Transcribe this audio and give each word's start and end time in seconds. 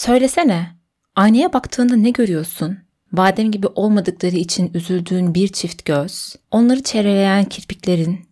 Söylesene, 0.00 0.66
aynaya 1.16 1.52
baktığında 1.52 1.96
ne 1.96 2.10
görüyorsun? 2.10 2.78
Badem 3.12 3.50
gibi 3.50 3.66
olmadıkları 3.66 4.36
için 4.36 4.70
üzüldüğün 4.74 5.34
bir 5.34 5.48
çift 5.48 5.84
göz, 5.84 6.36
onları 6.50 6.82
çevreleyen 6.82 7.44
kirpiklerin, 7.44 8.28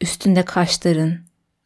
üstünde 0.00 0.44
kaşların, 0.44 1.18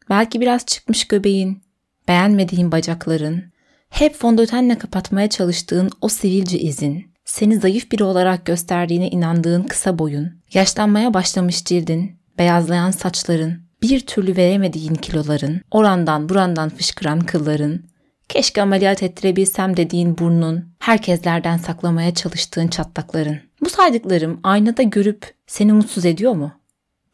belki 0.09 0.41
biraz 0.41 0.65
çıkmış 0.65 1.07
göbeğin, 1.07 1.61
beğenmediğin 2.07 2.71
bacakların, 2.71 3.43
hep 3.89 4.15
fondötenle 4.15 4.77
kapatmaya 4.77 5.29
çalıştığın 5.29 5.89
o 6.01 6.09
sivilce 6.09 6.59
izin, 6.59 7.13
seni 7.25 7.59
zayıf 7.59 7.91
biri 7.91 8.03
olarak 8.03 8.45
gösterdiğine 8.45 9.09
inandığın 9.09 9.63
kısa 9.63 9.99
boyun, 9.99 10.41
yaşlanmaya 10.53 11.13
başlamış 11.13 11.65
cildin, 11.65 12.19
beyazlayan 12.37 12.91
saçların, 12.91 13.61
bir 13.81 13.99
türlü 13.99 14.37
veremediğin 14.37 14.95
kiloların, 14.95 15.61
orandan 15.71 16.29
burandan 16.29 16.69
fışkıran 16.69 17.19
kılların, 17.19 17.90
keşke 18.31 18.61
ameliyat 18.61 19.03
ettirebilsem 19.03 19.77
dediğin 19.77 20.17
burnun, 20.17 20.65
herkeslerden 20.79 21.57
saklamaya 21.57 22.13
çalıştığın 22.13 22.67
çatlakların. 22.67 23.39
Bu 23.61 23.69
saydıklarım 23.69 24.39
aynada 24.43 24.83
görüp 24.83 25.33
seni 25.47 25.73
mutsuz 25.73 26.05
ediyor 26.05 26.33
mu? 26.33 26.51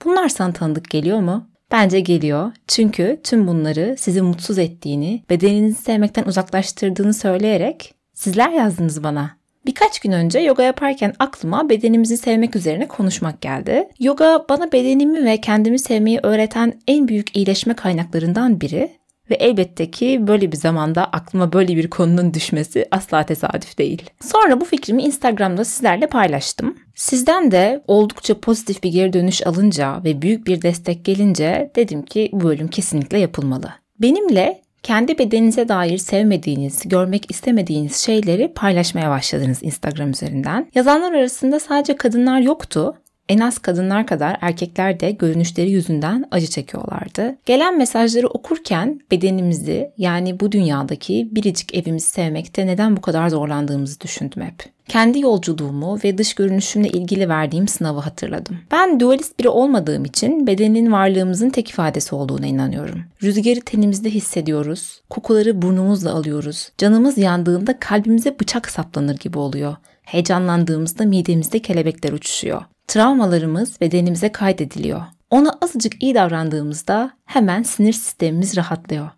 Bunlar 0.06 0.30
sana 0.30 0.54
tanıdık 0.54 0.90
geliyor 0.90 1.20
mu? 1.20 1.50
Bence 1.72 2.00
geliyor. 2.00 2.52
Çünkü 2.68 3.20
tüm 3.24 3.48
bunları 3.48 3.96
sizi 4.00 4.22
mutsuz 4.22 4.58
ettiğini, 4.58 5.24
bedeninizi 5.30 5.82
sevmekten 5.82 6.24
uzaklaştırdığını 6.24 7.14
söyleyerek 7.14 7.94
sizler 8.14 8.50
yazdınız 8.50 9.04
bana. 9.04 9.38
Birkaç 9.66 10.00
gün 10.00 10.12
önce 10.12 10.40
yoga 10.40 10.64
yaparken 10.64 11.14
aklıma 11.20 11.70
bedenimizi 11.70 12.18
sevmek 12.18 12.56
üzerine 12.56 12.88
konuşmak 12.88 13.42
geldi. 13.42 13.90
Yoga 14.00 14.46
bana 14.50 14.72
bedenimi 14.72 15.26
ve 15.26 15.42
kendimi 15.42 15.80
sevmeyi 15.80 16.20
öğreten 16.24 16.74
en 16.88 17.08
büyük 17.08 17.38
iyileşme 17.38 17.74
kaynaklarından 17.74 18.62
biri 18.62 18.92
ve 19.30 19.36
elbette 19.36 19.92
ki 19.92 20.28
böyle 20.28 20.52
bir 20.52 20.58
zamanda 20.58 21.06
aklıma 21.06 21.54
böyle 21.54 21.76
bir 21.76 21.90
konunun 21.90 22.34
düşmesi 22.34 22.86
asla 22.92 23.24
tesadüf 23.24 23.78
değil. 23.78 24.10
Sonra 24.22 24.62
bu 24.62 24.66
fikrimi 24.66 25.04
Instagram'da 25.04 25.66
sizlerle 25.66 26.08
paylaştım. 26.08 26.76
Sizden 26.96 27.52
de 27.52 27.84
oldukça 27.88 28.40
pozitif 28.40 28.84
bir 28.84 28.92
geri 28.92 29.14
dönüş 29.14 29.48
alınca 29.48 30.04
ve 30.04 30.22
büyük 30.22 30.48
bir 30.48 30.62
destek 30.62 31.06
gelince 31.06 31.72
dedim 31.76 32.02
ki 32.02 32.30
bu 32.34 32.44
bölüm 32.44 32.68
kesinlikle 32.68 33.20
yapılmalı. 33.20 33.70
Benimle 34.02 34.62
kendi 34.84 35.18
bedeninize 35.18 35.68
dair 35.68 35.98
sevmediğiniz, 35.98 36.82
görmek 36.86 37.32
istemediğiniz 37.32 37.96
şeyleri 37.96 38.54
paylaşmaya 38.54 39.10
başladınız 39.10 39.64
Instagram 39.64 40.10
üzerinden. 40.10 40.72
Yazanlar 40.76 41.14
arasında 41.14 41.60
sadece 41.60 41.96
kadınlar 41.96 42.40
yoktu. 42.40 42.96
En 43.30 43.40
az 43.40 43.58
kadınlar 43.58 44.08
kadar 44.08 44.38
erkekler 44.42 45.00
de 45.00 45.12
görünüşleri 45.12 45.72
yüzünden 45.72 46.26
acı 46.32 46.48
çekiyorlardı. 46.48 47.36
Gelen 47.46 47.78
mesajları 47.78 48.28
okurken 48.28 49.00
bedenimizi 49.12 49.92
yani 49.98 50.40
bu 50.40 50.52
dünyadaki 50.52 51.30
biricik 51.32 51.76
evimizi 51.76 52.08
sevmekte 52.08 52.68
neden 52.68 52.98
bu 52.98 53.02
kadar 53.02 53.30
zorlandığımızı 53.30 54.02
düşündüm 54.02 54.44
hep. 54.44 54.78
Kendi 54.88 55.20
yolculuğumu 55.20 56.00
ve 56.04 56.18
dış 56.18 56.34
görünüşümle 56.34 56.90
ilgili 56.90 57.30
verdiğim 57.30 57.68
sınavı 57.68 58.00
hatırladım. 58.00 58.58
Ben 58.72 59.00
dualist 59.00 59.40
biri 59.40 59.50
olmadığım 59.50 60.06
için 60.06 60.48
bedenin 60.48 60.92
varlığımızın 60.92 61.50
tek 61.50 61.70
ifadesi 61.70 62.16
olduğuna 62.16 62.46
inanıyorum. 62.46 63.04
Rüzgarı 63.24 63.62
tenimizde 63.62 64.10
hissediyoruz, 64.10 65.02
kokuları 65.10 65.62
burnumuzla 65.62 66.12
alıyoruz. 66.14 66.70
Canımız 66.78 67.18
yandığında 67.18 67.80
kalbimize 67.80 68.40
bıçak 68.40 68.72
saplanır 68.72 69.18
gibi 69.18 69.38
oluyor. 69.38 69.76
Heyecanlandığımızda 70.04 71.06
midemizde 71.06 71.60
kelebekler 71.60 72.12
uçuşuyor. 72.12 72.62
Travmalarımız 72.88 73.82
bedenimize 73.82 74.32
kaydediliyor. 74.32 75.02
Ona 75.30 75.58
azıcık 75.62 76.04
iyi 76.04 76.16
davrandığımızda 76.16 77.12
hemen 77.26 77.64
sinir 77.64 77.94
sistemimiz 77.94 78.58
rahatlıyor. 78.58 79.10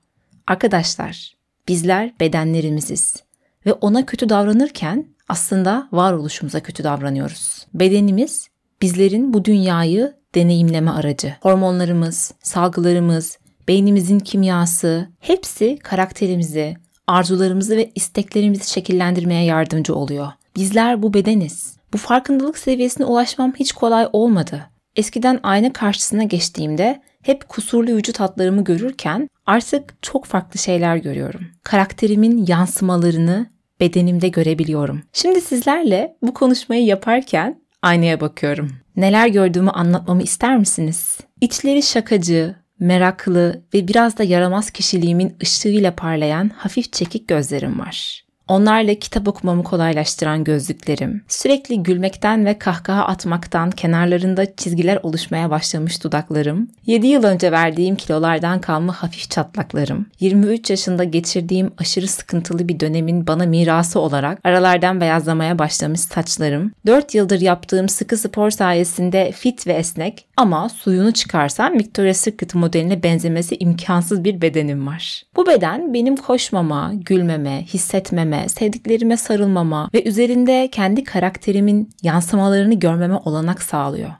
Arkadaşlar, 0.48 1.34
bizler 1.68 2.14
bedenlerimiziz 2.20 3.24
ve 3.66 3.74
ona 3.74 4.06
kötü 4.06 4.30
davranırken 4.30 5.06
aslında 5.28 5.88
varoluşumuza 5.92 6.60
kötü 6.60 6.84
davranıyoruz. 6.84 7.68
Bedenimiz 7.74 8.48
bizlerin 8.82 9.34
bu 9.34 9.46
dünyayı 9.46 10.14
deneyimleme 10.36 10.92
aracı. 10.92 11.36
Hormonlarımız, 11.42 12.34
salgılarımız, 12.44 13.38
beynimizin 13.68 14.20
kimyası 14.20 15.10
hepsi 15.20 15.78
karakterimizi, 15.84 16.78
arzularımızı 17.08 17.78
ve 17.78 17.92
isteklerimizi 17.96 18.70
şekillendirmeye 18.70 19.46
yardımcı 19.46 19.96
oluyor. 19.96 20.28
Bizler 20.56 21.04
bu 21.04 21.14
bedeniz. 21.14 21.79
Bu 21.94 21.98
farkındalık 21.98 22.58
seviyesine 22.58 23.06
ulaşmam 23.06 23.54
hiç 23.56 23.72
kolay 23.72 24.08
olmadı. 24.14 24.70
Eskiden 24.96 25.40
ayna 25.44 25.74
karşısına 25.74 26.24
geçtiğimde 26.24 27.02
hep 27.22 27.50
kusurlu 27.50 27.96
vücut 27.96 28.20
hatlarımı 28.20 28.64
görürken 28.64 29.30
artık 29.46 29.94
çok 30.02 30.26
farklı 30.26 30.60
şeyler 30.60 30.98
görüyorum. 30.98 31.42
Karakterimin 31.64 32.46
yansımalarını 32.48 33.48
bedenimde 33.80 34.28
görebiliyorum. 34.28 35.02
Şimdi 35.14 35.42
sizlerle 35.42 36.18
bu 36.22 36.34
konuşmayı 36.34 36.86
yaparken 36.86 37.62
aynaya 37.82 38.22
bakıyorum. 38.22 38.72
Neler 38.96 39.28
gördüğümü 39.28 39.70
anlatmamı 39.70 40.24
ister 40.24 40.58
misiniz? 40.58 41.18
İçleri 41.42 41.84
şakacı, 41.84 42.56
meraklı 42.80 43.64
ve 43.74 43.88
biraz 43.88 44.18
da 44.18 44.24
yaramaz 44.24 44.72
kişiliğimin 44.72 45.38
ışığıyla 45.44 45.96
parlayan 45.96 46.52
hafif 46.58 46.94
çekik 46.94 47.28
gözlerim 47.28 47.80
var. 47.80 48.29
Onlarla 48.50 48.96
kitap 48.96 49.28
okumamı 49.28 49.64
kolaylaştıran 49.64 50.44
gözlüklerim, 50.44 51.22
sürekli 51.28 51.84
gülmekten 51.84 52.46
ve 52.46 52.60
kahkaha 52.60 53.06
atmaktan 53.06 53.72
kenarlarında 53.72 54.56
çizgiler 54.56 55.00
oluşmaya 55.04 55.50
başlamış 55.50 56.04
dudaklarım, 56.04 56.68
7 56.86 57.08
yıl 57.08 57.24
önce 57.24 57.52
verdiğim 57.52 57.96
kilolardan 57.96 58.62
kalma 58.62 58.94
hafif 58.94 59.30
çatlaklarım, 59.30 60.06
23 60.20 60.70
yaşında 60.70 61.04
geçirdiğim 61.04 61.72
aşırı 61.78 62.08
sıkıntılı 62.08 62.68
bir 62.68 62.80
dönemin 62.80 63.28
bana 63.28 63.46
mirası 63.46 64.00
olarak 64.00 64.40
aralardan 64.44 65.02
beyazlamaya 65.02 65.60
başlamış 65.60 66.00
saçlarım, 66.00 66.72
4 66.86 67.16
yıldır 67.16 67.42
yaptığım 67.42 67.90
sıkı 67.90 68.18
spor 68.18 68.50
sayesinde 68.50 69.32
fit 69.32 69.68
ve 69.68 69.74
esnek 69.74 70.26
ama 70.38 70.70
suyunu 70.70 71.12
çıkarsam 71.12 71.74
Victoria's 71.74 72.18
Secret 72.18 72.56
modeline 72.56 73.04
benzemesi 73.04 73.58
imkansız 73.60 74.24
bir 74.24 74.42
bedenim 74.42 74.88
var. 74.88 75.24
Bu 75.36 75.48
beden 75.48 75.94
benim 75.94 76.16
koşmama, 76.16 76.92
gülmeme, 76.94 77.66
hissetmeme, 77.74 78.39
sevdiklerime 78.48 79.18
sarılmama 79.18 79.90
ve 79.94 80.04
üzerinde 80.04 80.70
kendi 80.72 81.04
karakterimin 81.04 81.90
yansımalarını 82.04 82.74
görmeme 82.74 83.16
olanak 83.16 83.62
sağlıyor. 83.64 84.12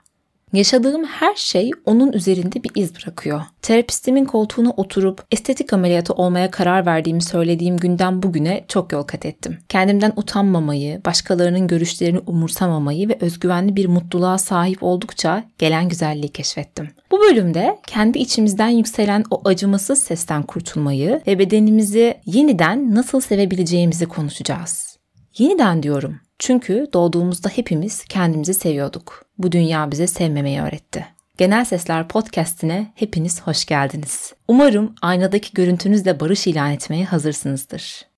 Yaşadığım 0.54 1.06
her 1.06 1.36
şey 1.36 1.72
onun 1.86 2.12
üzerinde 2.12 2.64
bir 2.64 2.72
iz 2.76 2.96
bırakıyor. 2.96 3.42
Terapistimin 3.62 4.26
koltuğuna 4.26 4.70
oturup 4.70 5.24
estetik 5.32 5.74
ameliyatı 5.74 6.14
olmaya 6.14 6.52
karar 6.52 6.86
verdiğimi 6.86 7.22
söylediğim 7.22 7.78
günden 7.78 8.24
bugüne 8.24 8.66
çok 8.68 8.92
yol 8.92 9.04
kat 9.04 9.26
ettim. 9.26 9.58
Kendimden 9.70 10.14
utanmamayı, 10.16 11.02
başkalarının 11.06 11.68
görüşlerini 11.68 12.20
umursamamayı 12.20 13.10
ve 13.10 13.18
özgüvenli 13.22 13.76
bir 13.76 13.86
mutluluğa 13.86 14.38
sahip 14.38 14.84
oldukça 14.84 15.44
gelen 15.58 15.90
güzelliği 15.90 16.30
keşfettim. 16.30 16.90
Bu 17.12 17.20
bölümde 17.20 17.78
kendi 17.88 18.20
içimizden 18.20 18.70
yükselen 18.70 19.24
o 19.32 19.42
acımasız 19.46 20.04
sesten 20.04 20.44
kurtulmayı 20.44 21.22
ve 21.28 21.40
bedenimizi 21.40 22.18
yeniden 22.26 22.96
nasıl 22.96 23.20
sevebileceğimizi 23.20 24.06
konuşacağız. 24.06 24.98
Yeniden 25.38 25.84
diyorum. 25.84 26.20
Çünkü 26.40 26.88
doğduğumuzda 26.94 27.50
hepimiz 27.50 28.06
kendimizi 28.06 28.54
seviyorduk. 28.54 29.26
Bu 29.38 29.52
dünya 29.52 29.92
bize 29.92 30.08
sevmemeyi 30.08 30.62
öğretti. 30.62 31.06
Genel 31.38 31.66
Sesler 31.66 32.08
podcast'ine 32.08 32.92
hepiniz 32.96 33.42
hoş 33.42 33.66
geldiniz. 33.66 34.34
Umarım 34.48 34.96
aynadaki 35.02 35.54
görüntünüzle 35.54 36.20
barış 36.20 36.48
ilan 36.48 36.72
etmeye 36.72 37.06
hazırsınızdır. 37.06 38.09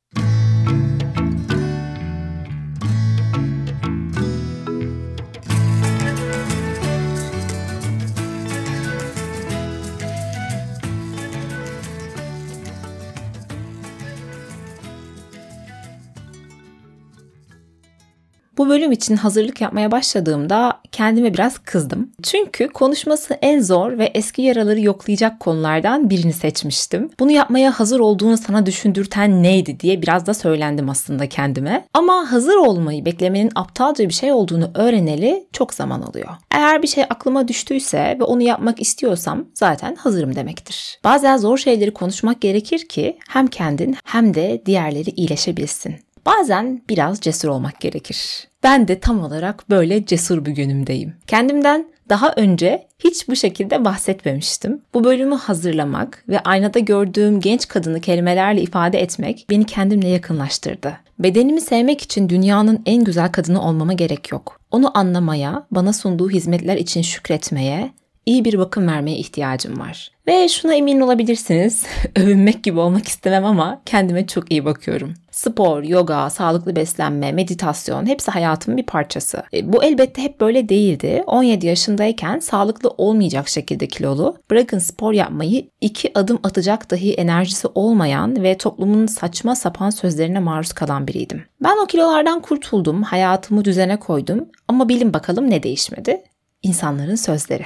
Bu 18.62 18.70
bölüm 18.70 18.92
için 18.92 19.16
hazırlık 19.16 19.62
yapmaya 19.62 19.92
başladığımda 19.92 20.80
kendime 20.92 21.34
biraz 21.34 21.58
kızdım. 21.58 22.12
Çünkü 22.24 22.68
konuşması 22.68 23.34
en 23.34 23.60
zor 23.60 23.98
ve 23.98 24.06
eski 24.06 24.42
yaraları 24.42 24.82
yoklayacak 24.82 25.40
konulardan 25.40 26.10
birini 26.10 26.34
seçmiştim. 26.34 27.10
Bunu 27.20 27.32
yapmaya 27.32 27.80
hazır 27.80 28.00
olduğunu 28.00 28.38
sana 28.38 28.66
düşündürten 28.66 29.44
neydi 29.44 29.80
diye 29.80 30.02
biraz 30.02 30.26
da 30.26 30.34
söylendim 30.34 30.90
aslında 30.90 31.30
kendime. 31.30 31.86
Ama 31.94 32.32
hazır 32.32 32.56
olmayı 32.56 33.06
beklemenin 33.06 33.52
aptalca 33.56 34.10
bir 34.10 34.14
şey 34.14 34.32
olduğunu 34.32 34.72
öğreneli 34.74 35.48
çok 35.54 35.74
zaman 35.74 36.02
alıyor. 36.02 36.30
Eğer 36.52 36.82
bir 36.82 36.88
şey 36.88 37.04
aklıma 37.04 37.48
düştüyse 37.48 38.18
ve 38.20 38.24
onu 38.24 38.42
yapmak 38.42 38.82
istiyorsam 38.82 39.46
zaten 39.54 39.96
hazırım 39.96 40.36
demektir. 40.36 41.00
Bazen 41.04 41.38
zor 41.38 41.58
şeyleri 41.58 41.94
konuşmak 41.94 42.42
gerekir 42.42 42.88
ki 42.88 43.18
hem 43.30 43.48
kendin 43.48 43.98
hem 44.06 44.34
de 44.34 44.62
diğerleri 44.66 45.10
iyileşebilsin. 45.10 45.96
Bazen 46.26 46.82
biraz 46.90 47.22
cesur 47.22 47.50
olmak 47.50 47.80
gerekir. 47.80 48.51
Ben 48.64 48.88
de 48.88 49.00
tam 49.00 49.24
olarak 49.24 49.70
böyle 49.70 50.06
cesur 50.06 50.46
bir 50.46 50.52
günümdeyim. 50.52 51.14
Kendimden 51.28 51.92
Daha 52.12 52.34
önce 52.34 52.88
hiç 53.00 53.28
bu 53.28 53.36
şekilde 53.36 53.86
bahsetmemiştim. 53.86 54.82
Bu 54.94 55.04
bölümü 55.04 55.36
hazırlamak 55.36 56.24
ve 56.30 56.40
aynada 56.40 56.80
gördüğüm 56.80 57.40
genç 57.40 57.68
kadını 57.68 58.02
kelimelerle 58.02 58.62
ifade 58.62 59.02
etmek 59.02 59.46
beni 59.50 59.66
kendimle 59.66 60.08
yakınlaştırdı. 60.08 60.98
Bedenimi 61.20 61.62
sevmek 61.62 62.02
için 62.02 62.30
dünyanın 62.30 62.82
en 62.86 63.04
güzel 63.04 63.32
kadını 63.32 63.62
olmama 63.62 63.94
gerek 63.94 64.32
yok. 64.32 64.60
Onu 64.72 64.98
anlamaya, 64.98 65.68
bana 65.72 65.94
sunduğu 65.94 66.30
hizmetler 66.30 66.78
için 66.78 67.02
şükretmeye, 67.02 67.92
iyi 68.26 68.46
bir 68.46 68.58
bakım 68.58 68.88
vermeye 68.88 69.18
ihtiyacım 69.18 69.80
var. 69.80 70.12
Ve 70.28 70.50
şuna 70.50 70.74
emin 70.74 71.00
olabilirsiniz. 71.00 71.86
Övünmek 72.16 72.64
gibi 72.64 72.80
olmak 72.80 73.08
istemem 73.08 73.46
ama 73.46 73.82
kendime 73.86 74.28
çok 74.28 74.52
iyi 74.52 74.66
bakıyorum. 74.66 75.14
Spor, 75.42 75.84
yoga, 75.84 76.30
sağlıklı 76.30 76.76
beslenme, 76.76 77.32
meditasyon 77.32 78.06
hepsi 78.06 78.32
hayatımın 78.32 78.78
bir 78.78 78.86
parçası. 78.86 79.44
E, 79.54 79.74
bu 79.74 79.84
elbette 79.84 80.22
hep 80.22 80.42
böyle 80.42 80.70
değildi. 80.70 81.24
17 81.28 81.68
yaşındayken 81.68 82.40
sağlıklı 82.40 82.90
olmayacak 82.90 83.50
şekilde 83.50 83.88
kilolu, 83.88 84.38
bırakın 84.52 84.80
spor 84.80 85.14
yapmayı 85.14 85.70
iki 85.82 86.12
adım 86.16 86.40
atacak 86.44 86.92
dahi 86.92 87.14
enerjisi 87.14 87.68
olmayan 87.76 88.44
ve 88.44 88.58
toplumun 88.58 89.06
saçma 89.06 89.56
sapan 89.56 89.90
sözlerine 89.90 90.40
maruz 90.40 90.74
kalan 90.74 91.08
biriydim. 91.08 91.44
Ben 91.64 91.84
o 91.84 91.86
kilolardan 91.86 92.42
kurtuldum, 92.42 93.04
hayatımı 93.04 93.66
düzene 93.66 94.00
koydum 94.00 94.46
ama 94.68 94.90
bilin 94.90 95.14
bakalım 95.14 95.50
ne 95.50 95.64
değişmedi? 95.64 96.24
İnsanların 96.64 97.16
sözleri. 97.16 97.66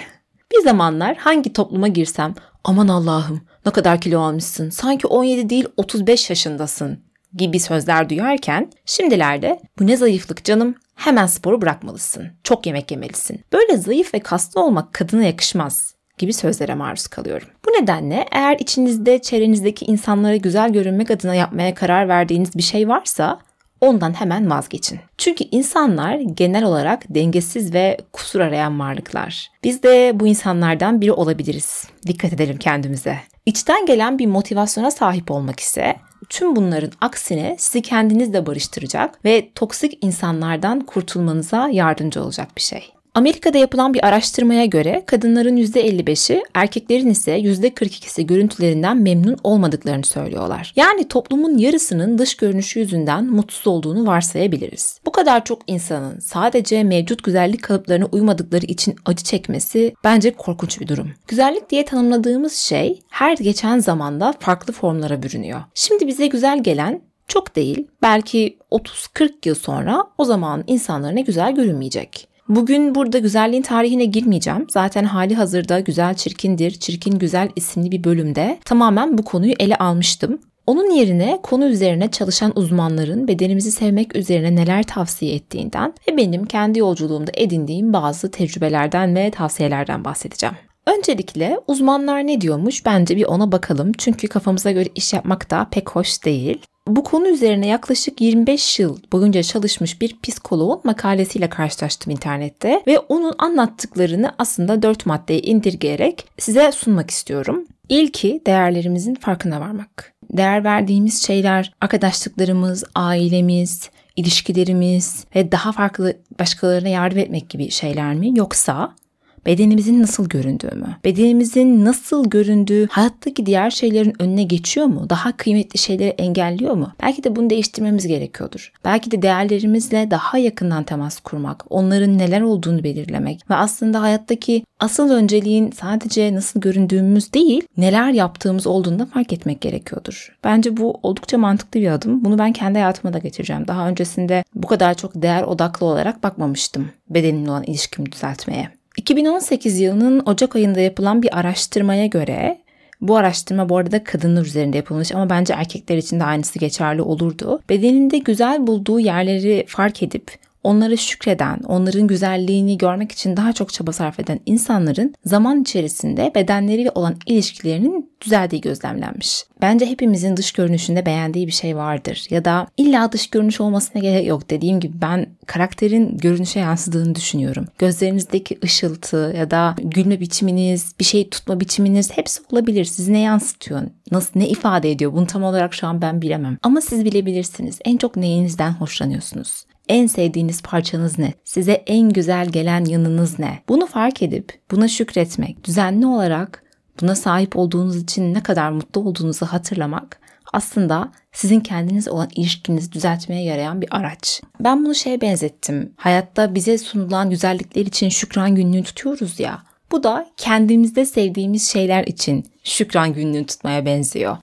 Bir 0.53 0.63
zamanlar 0.63 1.17
hangi 1.17 1.53
topluma 1.53 1.87
girsem 1.87 2.33
aman 2.63 2.87
Allah'ım 2.87 3.41
ne 3.65 3.71
kadar 3.71 4.01
kilo 4.01 4.19
almışsın 4.19 4.69
sanki 4.69 5.07
17 5.07 5.49
değil 5.49 5.65
35 5.77 6.29
yaşındasın 6.29 7.04
gibi 7.35 7.59
sözler 7.59 8.09
duyarken 8.09 8.71
şimdilerde 8.85 9.59
bu 9.79 9.87
ne 9.87 9.97
zayıflık 9.97 10.43
canım 10.43 10.75
hemen 10.95 11.25
sporu 11.25 11.61
bırakmalısın. 11.61 12.27
Çok 12.43 12.65
yemek 12.65 12.91
yemelisin. 12.91 13.41
Böyle 13.53 13.77
zayıf 13.77 14.13
ve 14.13 14.19
kaslı 14.19 14.63
olmak 14.63 14.93
kadına 14.93 15.23
yakışmaz 15.23 15.95
gibi 16.17 16.33
sözlere 16.33 16.75
maruz 16.75 17.07
kalıyorum. 17.07 17.47
Bu 17.65 17.69
nedenle 17.81 18.25
eğer 18.31 18.57
içinizde 18.59 19.21
çevrenizdeki 19.21 19.85
insanlara 19.85 20.35
güzel 20.35 20.73
görünmek 20.73 21.11
adına 21.11 21.35
yapmaya 21.35 21.73
karar 21.73 22.07
verdiğiniz 22.07 22.55
bir 22.55 22.63
şey 22.63 22.87
varsa 22.87 23.39
ondan 23.81 24.13
hemen 24.13 24.49
vazgeçin. 24.49 24.99
Çünkü 25.17 25.43
insanlar 25.51 26.19
genel 26.19 26.63
olarak 26.63 27.03
dengesiz 27.09 27.73
ve 27.73 27.97
kusur 28.13 28.39
arayan 28.39 28.79
varlıklar. 28.79 29.51
Biz 29.63 29.83
de 29.83 30.11
bu 30.15 30.27
insanlardan 30.27 31.01
biri 31.01 31.11
olabiliriz. 31.11 31.87
Dikkat 32.07 32.33
edelim 32.33 32.57
kendimize. 32.57 33.17
İçten 33.45 33.85
gelen 33.85 34.19
bir 34.19 34.25
motivasyona 34.25 34.91
sahip 34.91 35.31
olmak 35.31 35.59
ise 35.59 35.95
tüm 36.29 36.55
bunların 36.55 36.91
aksine 37.01 37.55
sizi 37.59 37.81
kendinizle 37.81 38.45
barıştıracak 38.45 39.25
ve 39.25 39.49
toksik 39.55 39.97
insanlardan 40.01 40.79
kurtulmanıza 40.79 41.69
yardımcı 41.69 42.23
olacak 42.23 42.47
bir 42.57 42.61
şey. 42.61 42.94
Amerika'da 43.15 43.57
yapılan 43.57 43.93
bir 43.93 44.05
araştırmaya 44.05 44.65
göre 44.65 45.03
kadınların 45.05 45.57
%55'i, 45.57 46.43
erkeklerin 46.53 47.09
ise 47.09 47.39
%42'si 47.39 48.25
görüntülerinden 48.25 48.97
memnun 48.97 49.37
olmadıklarını 49.43 50.05
söylüyorlar. 50.05 50.73
Yani 50.75 51.07
toplumun 51.07 51.57
yarısının 51.57 52.17
dış 52.17 52.37
görünüşü 52.37 52.79
yüzünden 52.79 53.25
mutsuz 53.25 53.67
olduğunu 53.67 54.07
varsayabiliriz. 54.07 54.99
Bu 55.05 55.11
kadar 55.11 55.45
çok 55.45 55.59
insanın 55.67 56.19
sadece 56.19 56.83
mevcut 56.83 57.23
güzellik 57.23 57.63
kalıplarına 57.63 58.05
uymadıkları 58.05 58.65
için 58.65 58.95
acı 59.05 59.23
çekmesi 59.23 59.93
bence 60.03 60.31
korkunç 60.31 60.81
bir 60.81 60.87
durum. 60.87 61.11
Güzellik 61.27 61.69
diye 61.69 61.85
tanımladığımız 61.85 62.53
şey 62.53 62.99
her 63.09 63.37
geçen 63.37 63.79
zamanda 63.79 64.33
farklı 64.39 64.73
formlara 64.73 65.23
bürünüyor. 65.23 65.61
Şimdi 65.73 66.07
bize 66.07 66.27
güzel 66.27 66.63
gelen 66.63 67.01
çok 67.27 67.55
değil, 67.55 67.87
belki 68.01 68.57
30-40 68.71 69.31
yıl 69.45 69.55
sonra 69.55 70.03
o 70.17 70.25
zaman 70.25 70.63
insanlara 70.67 71.19
güzel 71.19 71.55
görünmeyecek. 71.55 72.34
Bugün 72.49 72.95
burada 72.95 73.19
güzelliğin 73.19 73.61
tarihine 73.61 74.05
girmeyeceğim. 74.05 74.65
Zaten 74.69 75.03
hali 75.03 75.35
hazırda 75.35 75.79
Güzel 75.79 76.15
Çirkindir, 76.15 76.71
Çirkin 76.71 77.19
Güzel 77.19 77.49
isimli 77.55 77.91
bir 77.91 78.03
bölümde 78.03 78.59
tamamen 78.65 79.17
bu 79.17 79.23
konuyu 79.23 79.53
ele 79.59 79.75
almıştım. 79.75 80.39
Onun 80.67 80.91
yerine 80.91 81.39
konu 81.43 81.65
üzerine 81.65 82.11
çalışan 82.11 82.51
uzmanların 82.55 83.27
bedenimizi 83.27 83.71
sevmek 83.71 84.15
üzerine 84.15 84.55
neler 84.55 84.83
tavsiye 84.83 85.35
ettiğinden 85.35 85.93
ve 86.09 86.17
benim 86.17 86.45
kendi 86.45 86.79
yolculuğumda 86.79 87.31
edindiğim 87.33 87.93
bazı 87.93 88.31
tecrübelerden 88.31 89.15
ve 89.15 89.31
tavsiyelerden 89.31 90.05
bahsedeceğim. 90.05 90.55
Öncelikle 90.87 91.59
uzmanlar 91.67 92.27
ne 92.27 92.41
diyormuş 92.41 92.85
bence 92.85 93.17
bir 93.17 93.25
ona 93.25 93.51
bakalım. 93.51 93.91
Çünkü 93.97 94.27
kafamıza 94.27 94.71
göre 94.71 94.89
iş 94.95 95.13
yapmak 95.13 95.51
da 95.51 95.67
pek 95.71 95.89
hoş 95.89 96.25
değil. 96.25 96.61
Bu 96.87 97.03
konu 97.03 97.27
üzerine 97.27 97.67
yaklaşık 97.67 98.21
25 98.21 98.79
yıl 98.79 98.97
boyunca 99.11 99.43
çalışmış 99.43 100.01
bir 100.01 100.15
psikoloğun 100.23 100.81
makalesiyle 100.83 101.49
karşılaştım 101.49 102.11
internette 102.11 102.83
ve 102.87 102.99
onun 102.99 103.33
anlattıklarını 103.37 104.35
aslında 104.37 104.81
4 104.81 105.05
maddeye 105.05 105.39
indirgeyerek 105.39 106.27
size 106.37 106.71
sunmak 106.71 107.11
istiyorum. 107.11 107.65
İlki 107.89 108.41
değerlerimizin 108.45 109.15
farkına 109.15 109.61
varmak. 109.61 110.13
Değer 110.31 110.63
verdiğimiz 110.63 111.23
şeyler 111.23 111.73
arkadaşlıklarımız, 111.81 112.83
ailemiz, 112.95 113.89
ilişkilerimiz 114.15 115.25
ve 115.35 115.51
daha 115.51 115.71
farklı 115.71 116.17
başkalarına 116.39 116.89
yardım 116.89 117.19
etmek 117.19 117.49
gibi 117.49 117.71
şeyler 117.71 118.13
mi 118.15 118.37
yoksa 118.37 118.95
bedenimizin 119.45 120.01
nasıl 120.01 120.29
göründüğü 120.29 120.75
mü? 120.75 120.97
Bedenimizin 121.05 121.85
nasıl 121.85 122.29
göründüğü 122.29 122.87
hayattaki 122.87 123.45
diğer 123.45 123.69
şeylerin 123.69 124.13
önüne 124.19 124.43
geçiyor 124.43 124.87
mu? 124.87 125.09
Daha 125.09 125.37
kıymetli 125.37 125.77
şeyleri 125.77 126.09
engelliyor 126.09 126.73
mu? 126.73 126.91
Belki 127.03 127.23
de 127.23 127.35
bunu 127.35 127.49
değiştirmemiz 127.49 128.07
gerekiyordur. 128.07 128.71
Belki 128.85 129.11
de 129.11 129.21
değerlerimizle 129.21 130.11
daha 130.11 130.37
yakından 130.37 130.83
temas 130.83 131.19
kurmak, 131.19 131.63
onların 131.69 132.17
neler 132.17 132.41
olduğunu 132.41 132.83
belirlemek 132.83 133.49
ve 133.49 133.55
aslında 133.55 134.01
hayattaki 134.01 134.63
asıl 134.79 135.09
önceliğin 135.11 135.71
sadece 135.71 136.35
nasıl 136.35 136.61
göründüğümüz 136.61 137.33
değil, 137.33 137.67
neler 137.77 138.11
yaptığımız 138.11 138.67
olduğunu 138.67 138.99
da 138.99 139.05
fark 139.05 139.33
etmek 139.33 139.61
gerekiyordur. 139.61 140.37
Bence 140.43 140.77
bu 140.77 140.99
oldukça 141.03 141.37
mantıklı 141.37 141.79
bir 141.79 141.91
adım. 141.91 142.25
Bunu 142.25 142.37
ben 142.37 142.53
kendi 142.53 142.79
hayatıma 142.79 143.13
da 143.13 143.17
getireceğim. 143.17 143.67
Daha 143.67 143.87
öncesinde 143.87 144.43
bu 144.55 144.67
kadar 144.67 144.93
çok 144.93 145.21
değer 145.21 145.43
odaklı 145.43 145.85
olarak 145.85 146.23
bakmamıştım 146.23 146.89
bedenimle 147.09 147.51
olan 147.51 147.63
ilişkimi 147.63 148.11
düzeltmeye. 148.11 148.69
2018 148.97 149.79
yılının 149.79 150.23
Ocak 150.25 150.55
ayında 150.55 150.79
yapılan 150.79 151.23
bir 151.23 151.39
araştırmaya 151.39 152.05
göre 152.05 152.57
bu 153.01 153.17
araştırma 153.17 153.69
bu 153.69 153.77
arada 153.77 154.03
kadınlar 154.03 154.45
üzerinde 154.45 154.77
yapılmış 154.77 155.11
ama 155.11 155.29
bence 155.29 155.53
erkekler 155.53 155.97
için 155.97 156.19
de 156.19 156.23
aynısı 156.23 156.59
geçerli 156.59 157.01
olurdu. 157.01 157.61
Bedeninde 157.69 158.17
güzel 158.17 158.67
bulduğu 158.67 158.99
yerleri 158.99 159.65
fark 159.67 160.03
edip 160.03 160.31
onlara 160.65 160.97
şükreden, 160.97 161.59
onların 161.67 162.07
güzelliğini 162.07 162.77
görmek 162.77 163.11
için 163.11 163.37
daha 163.37 163.53
çok 163.53 163.73
çaba 163.73 163.91
sarf 163.91 164.19
eden 164.19 164.39
insanların 164.45 165.13
zaman 165.25 165.61
içerisinde 165.61 166.31
bedenleriyle 166.35 166.91
olan 166.95 167.15
ilişkilerinin 167.25 168.11
düzeldiği 168.21 168.61
gözlemlenmiş. 168.61 169.43
Bence 169.61 169.85
hepimizin 169.85 170.37
dış 170.37 170.51
görünüşünde 170.51 171.05
beğendiği 171.05 171.47
bir 171.47 171.51
şey 171.51 171.75
vardır 171.75 172.27
ya 172.29 172.45
da 172.45 172.67
illa 172.77 173.11
dış 173.11 173.29
görünüş 173.29 173.61
olmasına 173.61 174.01
gerek 174.01 174.27
yok. 174.27 174.49
Dediğim 174.49 174.79
gibi 174.79 175.01
ben 175.01 175.27
karakterin 175.45 176.17
görünüşe 176.17 176.59
yansıdığını 176.59 177.15
düşünüyorum. 177.15 177.65
Gözlerinizdeki 177.77 178.59
ışıltı 178.63 179.33
ya 179.37 179.51
da 179.51 179.75
gülme 179.83 180.19
biçiminiz, 180.19 180.95
bir 180.99 181.05
şey 181.05 181.29
tutma 181.29 181.59
biçiminiz 181.59 182.11
hepsi 182.11 182.41
olabilir. 182.51 182.85
Sizi 182.85 183.13
ne 183.13 183.19
yansıtıyor? 183.19 183.81
Nasıl 184.11 184.39
ne 184.39 184.49
ifade 184.49 184.91
ediyor? 184.91 185.13
Bunu 185.13 185.27
tam 185.27 185.43
olarak 185.43 185.73
şu 185.73 185.87
an 185.87 186.01
ben 186.01 186.21
bilemem. 186.21 186.57
Ama 186.63 186.81
siz 186.81 187.05
bilebilirsiniz. 187.05 187.79
En 187.85 187.97
çok 187.97 188.15
neyinizden 188.15 188.71
hoşlanıyorsunuz? 188.71 189.65
En 189.89 190.07
sevdiğiniz 190.07 190.61
parçanız 190.61 191.19
ne? 191.19 191.33
Size 191.43 191.71
en 191.71 192.09
güzel 192.09 192.49
gelen 192.49 192.85
yanınız 192.85 193.39
ne? 193.39 193.59
Bunu 193.69 193.85
fark 193.85 194.21
edip 194.21 194.59
buna 194.71 194.87
şükretmek, 194.87 195.63
düzenli 195.63 196.05
olarak 196.05 196.63
buna 197.01 197.15
sahip 197.15 197.55
olduğunuz 197.55 197.95
için 197.95 198.33
ne 198.33 198.43
kadar 198.43 198.71
mutlu 198.71 199.01
olduğunuzu 199.01 199.45
hatırlamak 199.45 200.19
aslında 200.53 201.11
sizin 201.31 201.59
kendiniz 201.59 202.07
olan 202.07 202.29
ilişkinizi 202.35 202.91
düzeltmeye 202.91 203.43
yarayan 203.43 203.81
bir 203.81 203.87
araç. 203.91 204.41
Ben 204.59 204.85
bunu 204.85 204.95
şeye 204.95 205.21
benzettim. 205.21 205.93
Hayatta 205.95 206.55
bize 206.55 206.77
sunulan 206.77 207.29
güzellikler 207.29 207.85
için 207.85 208.09
şükran 208.09 208.55
günlüğü 208.55 208.83
tutuyoruz 208.83 209.39
ya. 209.39 209.63
Bu 209.91 210.03
da 210.03 210.27
kendimizde 210.37 211.05
sevdiğimiz 211.05 211.69
şeyler 211.69 212.03
için 212.03 212.45
şükran 212.63 213.13
günlüğü 213.13 213.45
tutmaya 213.45 213.85
benziyor. 213.85 214.37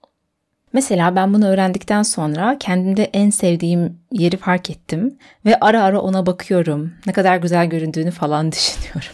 Mesela 0.73 1.17
ben 1.17 1.35
bunu 1.35 1.47
öğrendikten 1.47 2.03
sonra 2.03 2.57
kendimde 2.59 3.05
en 3.05 3.31
sevdiğim 3.31 3.99
yeri 4.13 4.37
fark 4.37 4.71
ettim 4.71 5.19
ve 5.47 5.61
ara 5.61 5.83
ara 5.83 6.01
ona 6.01 6.27
bakıyorum. 6.27 6.93
Ne 7.07 7.13
kadar 7.13 7.37
güzel 7.37 7.67
göründüğünü 7.67 8.11
falan 8.11 8.53
düşünüyorum. 8.53 9.13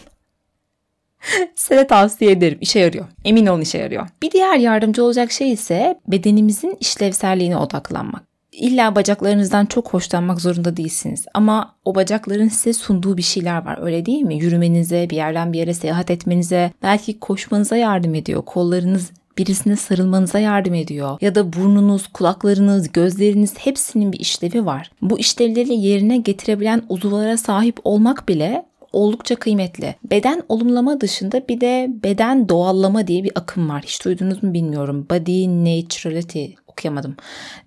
Size 1.55 1.87
tavsiye 1.87 2.31
ederim. 2.31 2.57
İşe 2.61 2.79
yarıyor. 2.79 3.05
Emin 3.25 3.45
olun 3.45 3.61
işe 3.61 3.77
yarıyor. 3.77 4.07
Bir 4.21 4.31
diğer 4.31 4.55
yardımcı 4.55 5.03
olacak 5.03 5.31
şey 5.31 5.51
ise 5.51 5.99
bedenimizin 6.07 6.77
işlevselliğine 6.79 7.57
odaklanmak. 7.57 8.23
İlla 8.51 8.95
bacaklarınızdan 8.95 9.65
çok 9.65 9.93
hoşlanmak 9.93 10.41
zorunda 10.41 10.77
değilsiniz. 10.77 11.25
Ama 11.33 11.75
o 11.85 11.95
bacakların 11.95 12.47
size 12.47 12.73
sunduğu 12.73 13.17
bir 13.17 13.21
şeyler 13.21 13.65
var 13.65 13.79
öyle 13.81 14.05
değil 14.05 14.21
mi? 14.21 14.35
Yürümenize, 14.35 15.09
bir 15.09 15.15
yerden 15.15 15.53
bir 15.53 15.59
yere 15.59 15.73
seyahat 15.73 16.11
etmenize, 16.11 16.71
belki 16.83 17.19
koşmanıza 17.19 17.77
yardım 17.77 18.15
ediyor. 18.15 18.41
Kollarınız 18.41 19.11
birisine 19.39 19.75
sarılmanıza 19.75 20.39
yardım 20.39 20.73
ediyor. 20.73 21.17
Ya 21.21 21.35
da 21.35 21.53
burnunuz, 21.53 22.07
kulaklarınız, 22.07 22.91
gözleriniz 22.91 23.53
hepsinin 23.57 24.13
bir 24.13 24.19
işlevi 24.19 24.65
var. 24.65 24.91
Bu 25.01 25.19
işlevleri 25.19 25.73
yerine 25.73 26.17
getirebilen 26.17 26.83
uzuvlara 26.89 27.37
sahip 27.37 27.79
olmak 27.83 28.29
bile 28.29 28.65
oldukça 28.93 29.35
kıymetli. 29.35 29.95
Beden 30.03 30.43
olumlama 30.49 31.01
dışında 31.01 31.47
bir 31.47 31.61
de 31.61 31.89
beden 32.03 32.49
doğallama 32.49 33.07
diye 33.07 33.23
bir 33.23 33.31
akım 33.35 33.69
var. 33.69 33.83
Hiç 33.85 34.05
duydunuz 34.05 34.43
mu 34.43 34.53
bilmiyorum. 34.53 35.07
Body 35.09 35.47
naturality 35.47 36.45
okuyamadım 36.67 37.15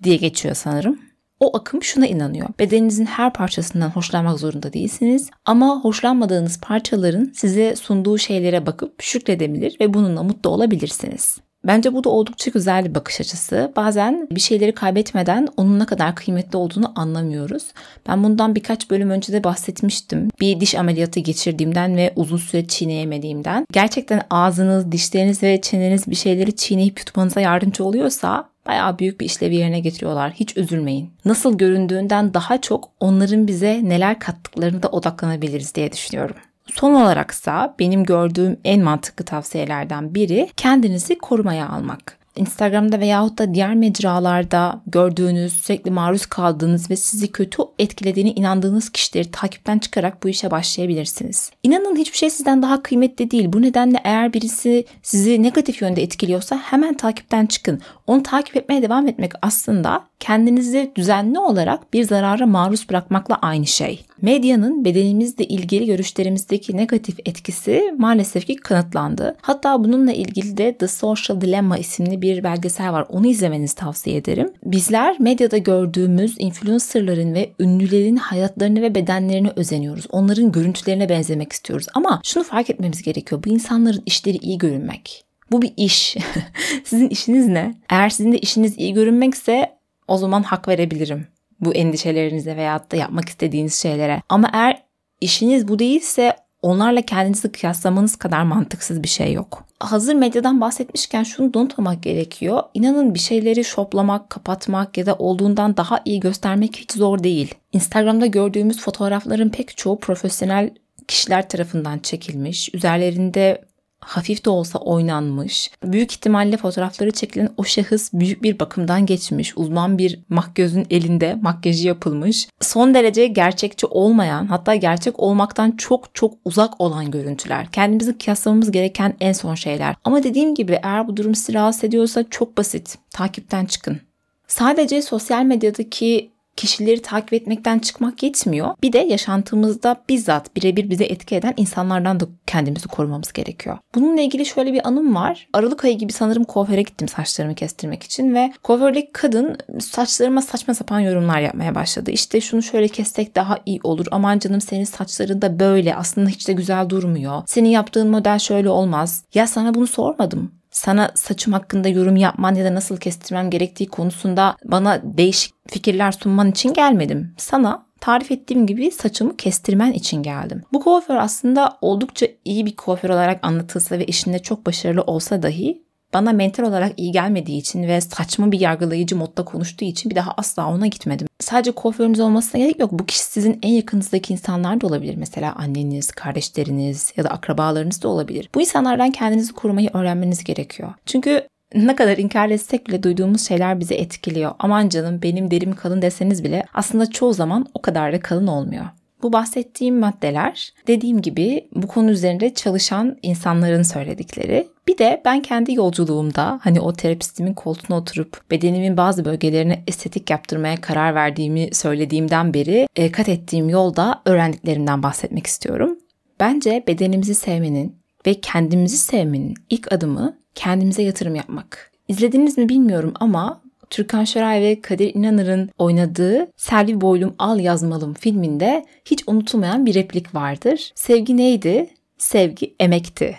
diye 0.02 0.16
geçiyor 0.16 0.54
sanırım. 0.54 0.98
O 1.40 1.56
akım 1.56 1.82
şuna 1.82 2.06
inanıyor. 2.06 2.48
Bedeninizin 2.58 3.06
her 3.06 3.32
parçasından 3.32 3.90
hoşlanmak 3.90 4.38
zorunda 4.38 4.72
değilsiniz 4.72 5.30
ama 5.44 5.80
hoşlanmadığınız 5.80 6.60
parçaların 6.60 7.32
size 7.34 7.76
sunduğu 7.76 8.18
şeylere 8.18 8.66
bakıp 8.66 9.02
şükredebilir 9.02 9.76
ve 9.80 9.94
bununla 9.94 10.22
mutlu 10.22 10.50
olabilirsiniz. 10.50 11.38
Bence 11.66 11.94
bu 11.94 12.04
da 12.04 12.08
oldukça 12.08 12.50
güzel 12.50 12.84
bir 12.84 12.94
bakış 12.94 13.20
açısı. 13.20 13.72
Bazen 13.76 14.28
bir 14.30 14.40
şeyleri 14.40 14.72
kaybetmeden 14.74 15.48
onun 15.56 15.78
ne 15.78 15.86
kadar 15.86 16.14
kıymetli 16.14 16.56
olduğunu 16.56 16.92
anlamıyoruz. 16.96 17.62
Ben 18.08 18.24
bundan 18.24 18.54
birkaç 18.54 18.90
bölüm 18.90 19.10
önce 19.10 19.32
de 19.32 19.44
bahsetmiştim. 19.44 20.28
Bir 20.40 20.60
diş 20.60 20.74
ameliyatı 20.74 21.20
geçirdiğimden 21.20 21.96
ve 21.96 22.12
uzun 22.16 22.36
süre 22.36 22.66
çiğneyemediğimden. 22.66 23.66
Gerçekten 23.72 24.22
ağzınız, 24.30 24.92
dişleriniz 24.92 25.42
ve 25.42 25.60
çeneniz 25.60 26.06
bir 26.06 26.16
şeyleri 26.16 26.56
çiğneyip 26.56 26.98
yutmanıza 26.98 27.40
yardımcı 27.40 27.84
oluyorsa 27.84 28.48
bayağı 28.66 28.98
büyük 28.98 29.20
bir 29.20 29.26
işlevi 29.26 29.56
yerine 29.56 29.80
getiriyorlar. 29.80 30.32
Hiç 30.32 30.56
üzülmeyin. 30.56 31.10
Nasıl 31.24 31.58
göründüğünden 31.58 32.34
daha 32.34 32.60
çok 32.60 32.88
onların 33.00 33.46
bize 33.46 33.80
neler 33.84 34.18
kattıklarını 34.18 34.82
da 34.82 34.88
odaklanabiliriz 34.88 35.74
diye 35.74 35.92
düşünüyorum. 35.92 36.36
Son 36.74 36.94
olaraksa 36.94 37.74
benim 37.78 38.04
gördüğüm 38.04 38.56
en 38.64 38.82
mantıklı 38.82 39.24
tavsiyelerden 39.24 40.14
biri 40.14 40.48
kendinizi 40.56 41.18
korumaya 41.18 41.68
almak. 41.68 42.22
Instagram'da 42.36 43.00
veyahut 43.00 43.38
da 43.38 43.54
diğer 43.54 43.74
mecralarda 43.74 44.80
gördüğünüz, 44.86 45.52
sürekli 45.52 45.90
maruz 45.90 46.26
kaldığınız 46.26 46.90
ve 46.90 46.96
sizi 46.96 47.32
kötü 47.32 47.62
etkilediğine 47.78 48.30
inandığınız 48.30 48.90
kişileri 48.90 49.30
takipten 49.30 49.78
çıkarak 49.78 50.22
bu 50.22 50.28
işe 50.28 50.50
başlayabilirsiniz. 50.50 51.50
İnanın 51.62 51.96
hiçbir 51.96 52.18
şey 52.18 52.30
sizden 52.30 52.62
daha 52.62 52.82
kıymetli 52.82 53.30
değil. 53.30 53.52
Bu 53.52 53.62
nedenle 53.62 54.00
eğer 54.04 54.32
birisi 54.32 54.84
sizi 55.02 55.42
negatif 55.42 55.82
yönde 55.82 56.02
etkiliyorsa 56.02 56.56
hemen 56.56 56.94
takipten 56.94 57.46
çıkın. 57.46 57.80
Onu 58.06 58.22
takip 58.22 58.56
etmeye 58.56 58.82
devam 58.82 59.08
etmek 59.08 59.32
aslında 59.42 60.04
kendinizi 60.22 60.92
düzenli 60.96 61.38
olarak 61.38 61.92
bir 61.92 62.04
zarara 62.04 62.46
maruz 62.46 62.88
bırakmakla 62.88 63.38
aynı 63.42 63.66
şey. 63.66 64.04
Medyanın 64.20 64.84
bedenimizle 64.84 65.44
ilgili 65.44 65.86
görüşlerimizdeki 65.86 66.76
negatif 66.76 67.18
etkisi 67.26 67.94
maalesef 67.98 68.46
ki 68.46 68.56
kanıtlandı. 68.56 69.36
Hatta 69.40 69.84
bununla 69.84 70.12
ilgili 70.12 70.56
de 70.56 70.76
The 70.76 70.88
Social 70.88 71.40
Dilemma 71.40 71.78
isimli 71.78 72.22
bir 72.22 72.44
belgesel 72.44 72.92
var. 72.92 73.06
Onu 73.08 73.26
izlemenizi 73.26 73.74
tavsiye 73.74 74.16
ederim. 74.16 74.52
Bizler 74.64 75.20
medyada 75.20 75.58
gördüğümüz 75.58 76.34
influencerların 76.38 77.34
ve 77.34 77.52
ünlülerin 77.60 78.16
hayatlarını 78.16 78.82
ve 78.82 78.94
bedenlerini 78.94 79.50
özeniyoruz. 79.56 80.06
Onların 80.10 80.52
görüntülerine 80.52 81.08
benzemek 81.08 81.52
istiyoruz. 81.52 81.86
Ama 81.94 82.20
şunu 82.24 82.44
fark 82.44 82.70
etmemiz 82.70 83.02
gerekiyor. 83.02 83.42
Bu 83.44 83.48
insanların 83.48 84.02
işleri 84.06 84.36
iyi 84.36 84.58
görünmek. 84.58 85.24
Bu 85.50 85.62
bir 85.62 85.72
iş. 85.76 86.16
sizin 86.84 87.08
işiniz 87.08 87.46
ne? 87.46 87.74
Eğer 87.90 88.08
sizin 88.08 88.32
de 88.32 88.38
işiniz 88.38 88.78
iyi 88.78 88.92
görünmekse 88.92 89.81
o 90.12 90.16
zaman 90.16 90.42
hak 90.42 90.68
verebilirim 90.68 91.26
bu 91.60 91.74
endişelerinize 91.74 92.56
veyahut 92.56 92.92
da 92.92 92.96
yapmak 92.96 93.28
istediğiniz 93.28 93.74
şeylere. 93.74 94.22
Ama 94.28 94.50
eğer 94.52 94.82
işiniz 95.20 95.68
bu 95.68 95.78
değilse 95.78 96.36
onlarla 96.62 97.02
kendinizi 97.02 97.52
kıyaslamanız 97.52 98.16
kadar 98.16 98.42
mantıksız 98.42 99.02
bir 99.02 99.08
şey 99.08 99.32
yok. 99.32 99.64
Hazır 99.80 100.14
medyadan 100.14 100.60
bahsetmişken 100.60 101.22
şunu 101.22 101.50
unutmamak 101.54 102.02
gerekiyor. 102.02 102.62
İnanın 102.74 103.14
bir 103.14 103.18
şeyleri 103.18 103.64
şoplamak, 103.64 104.30
kapatmak 104.30 104.98
ya 104.98 105.06
da 105.06 105.14
olduğundan 105.14 105.76
daha 105.76 106.00
iyi 106.04 106.20
göstermek 106.20 106.76
hiç 106.76 106.92
zor 106.92 107.22
değil. 107.22 107.54
Instagram'da 107.72 108.26
gördüğümüz 108.26 108.80
fotoğrafların 108.80 109.48
pek 109.48 109.76
çoğu 109.76 109.98
profesyonel 109.98 110.70
kişiler 111.08 111.48
tarafından 111.48 111.98
çekilmiş. 111.98 112.74
Üzerlerinde 112.74 113.64
hafif 114.04 114.44
de 114.44 114.50
olsa 114.50 114.78
oynanmış. 114.78 115.70
Büyük 115.84 116.12
ihtimalle 116.12 116.56
fotoğrafları 116.56 117.10
çekilen 117.10 117.48
o 117.56 117.64
şahıs 117.64 118.12
büyük 118.12 118.42
bir 118.42 118.58
bakımdan 118.58 119.06
geçmiş. 119.06 119.56
Uzman 119.56 119.98
bir 119.98 120.20
makyözün 120.28 120.86
elinde 120.90 121.38
makyajı 121.42 121.88
yapılmış. 121.88 122.48
Son 122.60 122.94
derece 122.94 123.26
gerçekçi 123.26 123.86
olmayan 123.86 124.46
hatta 124.46 124.74
gerçek 124.74 125.20
olmaktan 125.20 125.70
çok 125.70 126.14
çok 126.14 126.34
uzak 126.44 126.80
olan 126.80 127.10
görüntüler. 127.10 127.66
Kendimizi 127.72 128.18
kıyaslamamız 128.18 128.70
gereken 128.70 129.14
en 129.20 129.32
son 129.32 129.54
şeyler. 129.54 129.94
Ama 130.04 130.22
dediğim 130.22 130.54
gibi 130.54 130.78
eğer 130.82 131.08
bu 131.08 131.16
durum 131.16 131.34
sizi 131.34 131.54
rahatsız 131.54 131.84
ediyorsa 131.84 132.24
çok 132.30 132.58
basit. 132.58 132.98
Takipten 133.10 133.64
çıkın. 133.64 134.00
Sadece 134.46 135.02
sosyal 135.02 135.42
medyadaki 135.44 136.30
kişileri 136.56 137.02
takip 137.02 137.32
etmekten 137.32 137.78
çıkmak 137.78 138.22
yetmiyor. 138.22 138.74
Bir 138.82 138.92
de 138.92 138.98
yaşantımızda 138.98 139.96
bizzat 140.08 140.56
birebir 140.56 140.90
bize 140.90 141.04
etki 141.04 141.34
eden 141.34 141.54
insanlardan 141.56 142.20
da 142.20 142.24
kendimizi 142.46 142.88
korumamız 142.88 143.32
gerekiyor. 143.32 143.78
Bununla 143.94 144.20
ilgili 144.20 144.46
şöyle 144.46 144.72
bir 144.72 144.88
anım 144.88 145.14
var. 145.14 145.48
Aralık 145.52 145.84
ayı 145.84 145.98
gibi 145.98 146.12
sanırım 146.12 146.44
kuaföre 146.44 146.82
gittim 146.82 147.08
saçlarımı 147.08 147.54
kestirmek 147.54 148.02
için 148.02 148.34
ve 148.34 148.52
kuafördeki 148.62 149.12
kadın 149.12 149.56
saçlarıma 149.80 150.42
saçma 150.42 150.74
sapan 150.74 151.00
yorumlar 151.00 151.40
yapmaya 151.40 151.74
başladı. 151.74 152.10
İşte 152.10 152.40
şunu 152.40 152.62
şöyle 152.62 152.88
kessek 152.88 153.36
daha 153.36 153.58
iyi 153.66 153.80
olur. 153.82 154.06
Aman 154.10 154.38
canım 154.38 154.60
senin 154.60 154.84
saçların 154.84 155.42
da 155.42 155.60
böyle 155.60 155.94
aslında 155.94 156.28
hiç 156.28 156.48
de 156.48 156.52
güzel 156.52 156.88
durmuyor. 156.88 157.42
Senin 157.46 157.68
yaptığın 157.68 158.10
model 158.10 158.38
şöyle 158.38 158.68
olmaz. 158.68 159.24
Ya 159.34 159.46
sana 159.46 159.74
bunu 159.74 159.86
sormadım 159.86 160.61
sana 160.72 161.10
saçım 161.14 161.52
hakkında 161.52 161.88
yorum 161.88 162.16
yapman 162.16 162.54
ya 162.54 162.64
da 162.64 162.74
nasıl 162.74 162.96
kestirmem 162.96 163.50
gerektiği 163.50 163.88
konusunda 163.88 164.56
bana 164.64 165.00
değişik 165.04 165.54
fikirler 165.68 166.12
sunman 166.12 166.50
için 166.50 166.72
gelmedim. 166.74 167.34
Sana 167.38 167.86
tarif 168.00 168.30
ettiğim 168.30 168.66
gibi 168.66 168.90
saçımı 168.90 169.36
kestirmen 169.36 169.92
için 169.92 170.22
geldim. 170.22 170.62
Bu 170.72 170.80
kuaför 170.80 171.16
aslında 171.16 171.78
oldukça 171.80 172.26
iyi 172.44 172.66
bir 172.66 172.76
kuaför 172.76 173.10
olarak 173.10 173.38
anlatılsa 173.46 173.98
ve 173.98 174.06
işinde 174.06 174.38
çok 174.38 174.66
başarılı 174.66 175.02
olsa 175.02 175.42
dahi 175.42 175.82
bana 176.14 176.32
mental 176.32 176.64
olarak 176.64 176.92
iyi 176.96 177.12
gelmediği 177.12 177.60
için 177.60 177.82
ve 177.82 178.00
saçma 178.00 178.52
bir 178.52 178.60
yargılayıcı 178.60 179.16
modda 179.16 179.44
konuştuğu 179.44 179.84
için 179.84 180.10
bir 180.10 180.16
daha 180.16 180.34
asla 180.36 180.68
ona 180.68 180.86
gitmedim. 180.86 181.28
Sadece 181.40 181.70
kuaförünüz 181.70 182.20
olmasına 182.20 182.60
gerek 182.60 182.80
yok. 182.80 182.92
Bu 182.92 183.06
kişi 183.06 183.20
sizin 183.20 183.58
en 183.62 183.72
yakınızdaki 183.72 184.32
insanlar 184.32 184.80
da 184.80 184.86
olabilir. 184.86 185.16
Mesela 185.16 185.54
anneniz, 185.54 186.10
kardeşleriniz 186.10 187.12
ya 187.16 187.24
da 187.24 187.28
akrabalarınız 187.28 188.02
da 188.02 188.08
olabilir. 188.08 188.48
Bu 188.54 188.60
insanlardan 188.60 189.10
kendinizi 189.10 189.52
korumayı 189.52 189.90
öğrenmeniz 189.92 190.44
gerekiyor. 190.44 190.94
Çünkü 191.06 191.46
ne 191.74 191.96
kadar 191.96 192.18
inkar 192.18 192.50
etsek 192.50 192.86
bile 192.88 193.02
duyduğumuz 193.02 193.48
şeyler 193.48 193.80
bizi 193.80 193.94
etkiliyor. 193.94 194.52
Aman 194.58 194.88
canım 194.88 195.22
benim 195.22 195.50
derim 195.50 195.74
kalın 195.74 196.02
deseniz 196.02 196.44
bile 196.44 196.64
aslında 196.74 197.10
çoğu 197.10 197.34
zaman 197.34 197.66
o 197.74 197.82
kadar 197.82 198.12
da 198.12 198.20
kalın 198.20 198.46
olmuyor. 198.46 198.84
Bu 199.22 199.32
bahsettiğim 199.32 199.98
maddeler 199.98 200.72
dediğim 200.86 201.22
gibi 201.22 201.68
bu 201.74 201.86
konu 201.86 202.10
üzerinde 202.10 202.54
çalışan 202.54 203.16
insanların 203.22 203.82
söyledikleri. 203.82 204.68
Bir 204.86 204.98
de 204.98 205.22
ben 205.24 205.42
kendi 205.42 205.74
yolculuğumda 205.74 206.60
hani 206.62 206.80
o 206.80 206.92
terapistimin 206.92 207.54
koltuğuna 207.54 207.96
oturup 207.98 208.50
bedenimin 208.50 208.96
bazı 208.96 209.24
bölgelerine 209.24 209.82
estetik 209.86 210.30
yaptırmaya 210.30 210.80
karar 210.80 211.14
verdiğimi 211.14 211.68
söylediğimden 211.72 212.54
beri 212.54 212.88
e, 212.96 213.12
kat 213.12 213.28
ettiğim 213.28 213.68
yolda 213.68 214.22
öğrendiklerimden 214.24 215.02
bahsetmek 215.02 215.46
istiyorum. 215.46 215.98
Bence 216.40 216.84
bedenimizi 216.86 217.34
sevmenin 217.34 217.96
ve 218.26 218.34
kendimizi 218.34 218.96
sevmenin 218.96 219.54
ilk 219.70 219.92
adımı 219.92 220.38
kendimize 220.54 221.02
yatırım 221.02 221.34
yapmak. 221.34 221.90
İzlediniz 222.08 222.58
mi 222.58 222.68
bilmiyorum 222.68 223.14
ama 223.20 223.62
Türkan 223.90 224.24
Şoray 224.24 224.62
ve 224.62 224.80
Kadir 224.80 225.14
İnanır'ın 225.14 225.70
oynadığı 225.78 226.50
Selvi 226.56 227.00
Boylum 227.00 227.34
Al 227.38 227.60
Yazmalım 227.60 228.14
filminde 228.14 228.84
hiç 229.04 229.22
unutulmayan 229.26 229.86
bir 229.86 229.94
replik 229.94 230.34
vardır. 230.34 230.92
Sevgi 230.94 231.36
neydi? 231.36 231.86
Sevgi 232.18 232.74
emekti 232.80 233.36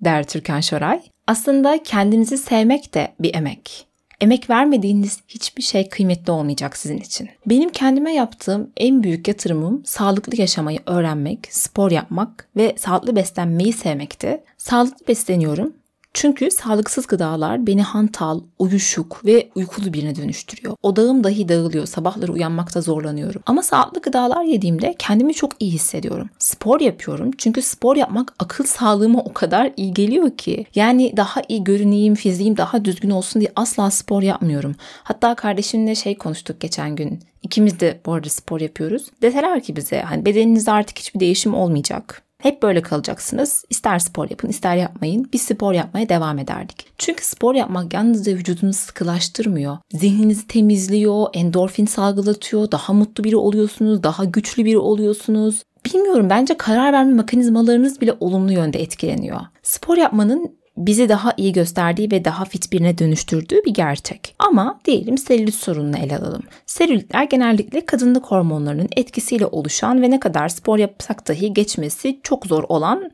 der 0.00 0.24
Türkan 0.26 0.60
Şoray. 0.60 1.00
Aslında 1.26 1.82
kendinizi 1.82 2.38
sevmek 2.38 2.94
de 2.94 3.08
bir 3.20 3.34
emek. 3.34 3.86
Emek 4.20 4.50
vermediğiniz 4.50 5.20
hiçbir 5.28 5.62
şey 5.62 5.88
kıymetli 5.88 6.32
olmayacak 6.32 6.76
sizin 6.76 6.96
için. 6.96 7.28
Benim 7.46 7.70
kendime 7.70 8.14
yaptığım 8.14 8.70
en 8.76 9.02
büyük 9.02 9.28
yatırımım 9.28 9.82
sağlıklı 9.84 10.40
yaşamayı 10.40 10.78
öğrenmek, 10.86 11.48
spor 11.50 11.90
yapmak 11.90 12.48
ve 12.56 12.74
sağlıklı 12.78 13.16
beslenmeyi 13.16 13.72
sevmekti. 13.72 14.40
Sağlıklı 14.56 15.08
besleniyorum 15.08 15.72
çünkü 16.18 16.50
sağlıksız 16.50 17.06
gıdalar 17.06 17.66
beni 17.66 17.82
hantal, 17.82 18.40
uyuşuk 18.58 19.24
ve 19.24 19.48
uykulu 19.54 19.92
birine 19.92 20.16
dönüştürüyor. 20.16 20.76
Odağım 20.82 21.24
dahi 21.24 21.48
dağılıyor. 21.48 21.86
Sabahları 21.86 22.32
uyanmakta 22.32 22.80
zorlanıyorum. 22.80 23.42
Ama 23.46 23.62
sağlıklı 23.62 24.00
gıdalar 24.00 24.42
yediğimde 24.42 24.94
kendimi 24.98 25.34
çok 25.34 25.52
iyi 25.60 25.72
hissediyorum. 25.72 26.30
Spor 26.38 26.80
yapıyorum. 26.80 27.30
Çünkü 27.38 27.62
spor 27.62 27.96
yapmak 27.96 28.34
akıl 28.38 28.64
sağlığıma 28.64 29.20
o 29.20 29.32
kadar 29.32 29.72
iyi 29.76 29.94
geliyor 29.94 30.30
ki. 30.30 30.66
Yani 30.74 31.12
daha 31.16 31.42
iyi 31.48 31.64
görüneyim, 31.64 32.14
fiziğim 32.14 32.56
daha 32.56 32.84
düzgün 32.84 33.10
olsun 33.10 33.40
diye 33.40 33.52
asla 33.56 33.90
spor 33.90 34.22
yapmıyorum. 34.22 34.74
Hatta 35.02 35.34
kardeşimle 35.34 35.94
şey 35.94 36.18
konuştuk 36.18 36.60
geçen 36.60 36.96
gün. 36.96 37.20
İkimiz 37.42 37.80
de 37.80 38.00
bu 38.06 38.12
arada 38.12 38.28
spor 38.28 38.60
yapıyoruz. 38.60 39.06
Deseler 39.22 39.62
ki 39.62 39.76
bize 39.76 40.00
hani 40.00 40.24
bedeninizde 40.24 40.72
artık 40.72 40.98
hiçbir 40.98 41.20
değişim 41.20 41.54
olmayacak. 41.54 42.27
Hep 42.42 42.62
böyle 42.62 42.82
kalacaksınız. 42.82 43.64
İster 43.70 43.98
spor 43.98 44.30
yapın, 44.30 44.48
ister 44.48 44.76
yapmayın. 44.76 45.28
Biz 45.32 45.42
spor 45.42 45.72
yapmaya 45.72 46.08
devam 46.08 46.38
ederdik. 46.38 46.86
Çünkü 46.98 47.24
spor 47.24 47.54
yapmak 47.54 47.94
yalnızca 47.94 48.32
vücudunuzu 48.32 48.78
sıkılaştırmıyor. 48.78 49.78
Zihninizi 49.92 50.46
temizliyor, 50.46 51.26
endorfin 51.34 51.86
salgılatıyor, 51.86 52.70
daha 52.70 52.92
mutlu 52.92 53.24
biri 53.24 53.36
oluyorsunuz, 53.36 54.02
daha 54.02 54.24
güçlü 54.24 54.64
biri 54.64 54.78
oluyorsunuz. 54.78 55.62
bilmiyorum 55.84 56.30
bence 56.30 56.56
karar 56.56 56.92
verme 56.92 57.12
mekanizmalarınız 57.12 58.00
bile 58.00 58.14
olumlu 58.20 58.52
yönde 58.52 58.82
etkileniyor. 58.82 59.40
Spor 59.62 59.96
yapmanın 59.96 60.58
bizi 60.78 61.08
daha 61.08 61.32
iyi 61.36 61.52
gösterdiği 61.52 62.10
ve 62.10 62.24
daha 62.24 62.44
fit 62.44 62.72
birine 62.72 62.98
dönüştürdüğü 62.98 63.64
bir 63.64 63.74
gerçek. 63.74 64.34
Ama 64.38 64.80
diyelim 64.84 65.18
selülit 65.18 65.54
sorununu 65.54 65.98
ele 65.98 66.18
alalım. 66.18 66.42
Selülitler 66.66 67.24
genellikle 67.24 67.86
kadınlık 67.86 68.26
hormonlarının 68.26 68.88
etkisiyle 68.96 69.46
oluşan 69.46 70.02
ve 70.02 70.10
ne 70.10 70.20
kadar 70.20 70.48
spor 70.48 70.78
yapsak 70.78 71.28
dahi 71.28 71.54
geçmesi 71.54 72.20
çok 72.22 72.46
zor 72.46 72.64
olan 72.68 73.10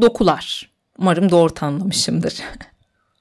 dokular. 0.00 0.70
Umarım 0.98 1.30
doğru 1.30 1.54
tanımlamışımdır. 1.54 2.34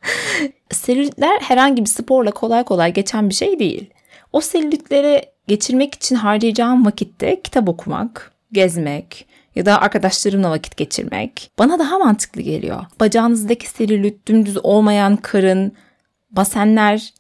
selülitler 0.72 1.40
herhangi 1.42 1.82
bir 1.82 1.90
sporla 1.90 2.32
kolay 2.32 2.64
kolay 2.64 2.94
geçen 2.94 3.30
bir 3.30 3.34
şey 3.34 3.60
değil. 3.60 3.90
O 4.34 4.42
selülitlere 4.42 5.26
geçirmek 5.48 5.96
için 5.96 6.16
harcayacağım 6.16 6.86
vakitte 6.86 7.42
kitap 7.42 7.70
okumak, 7.70 8.34
gezmek, 8.52 9.28
ya 9.56 9.66
da 9.66 9.82
arkadaşlarımla 9.82 10.52
vakit 10.52 10.78
geçirmek 10.78 11.52
bana 11.60 11.80
daha 11.80 12.00
mantıklı 12.00 12.42
geliyor. 12.42 12.86
Bacağınızdaki 13.00 13.70
selülit, 13.70 14.28
dümdüz 14.28 14.58
olmayan 14.66 15.16
karın, 15.16 15.72
basenler 16.32 17.14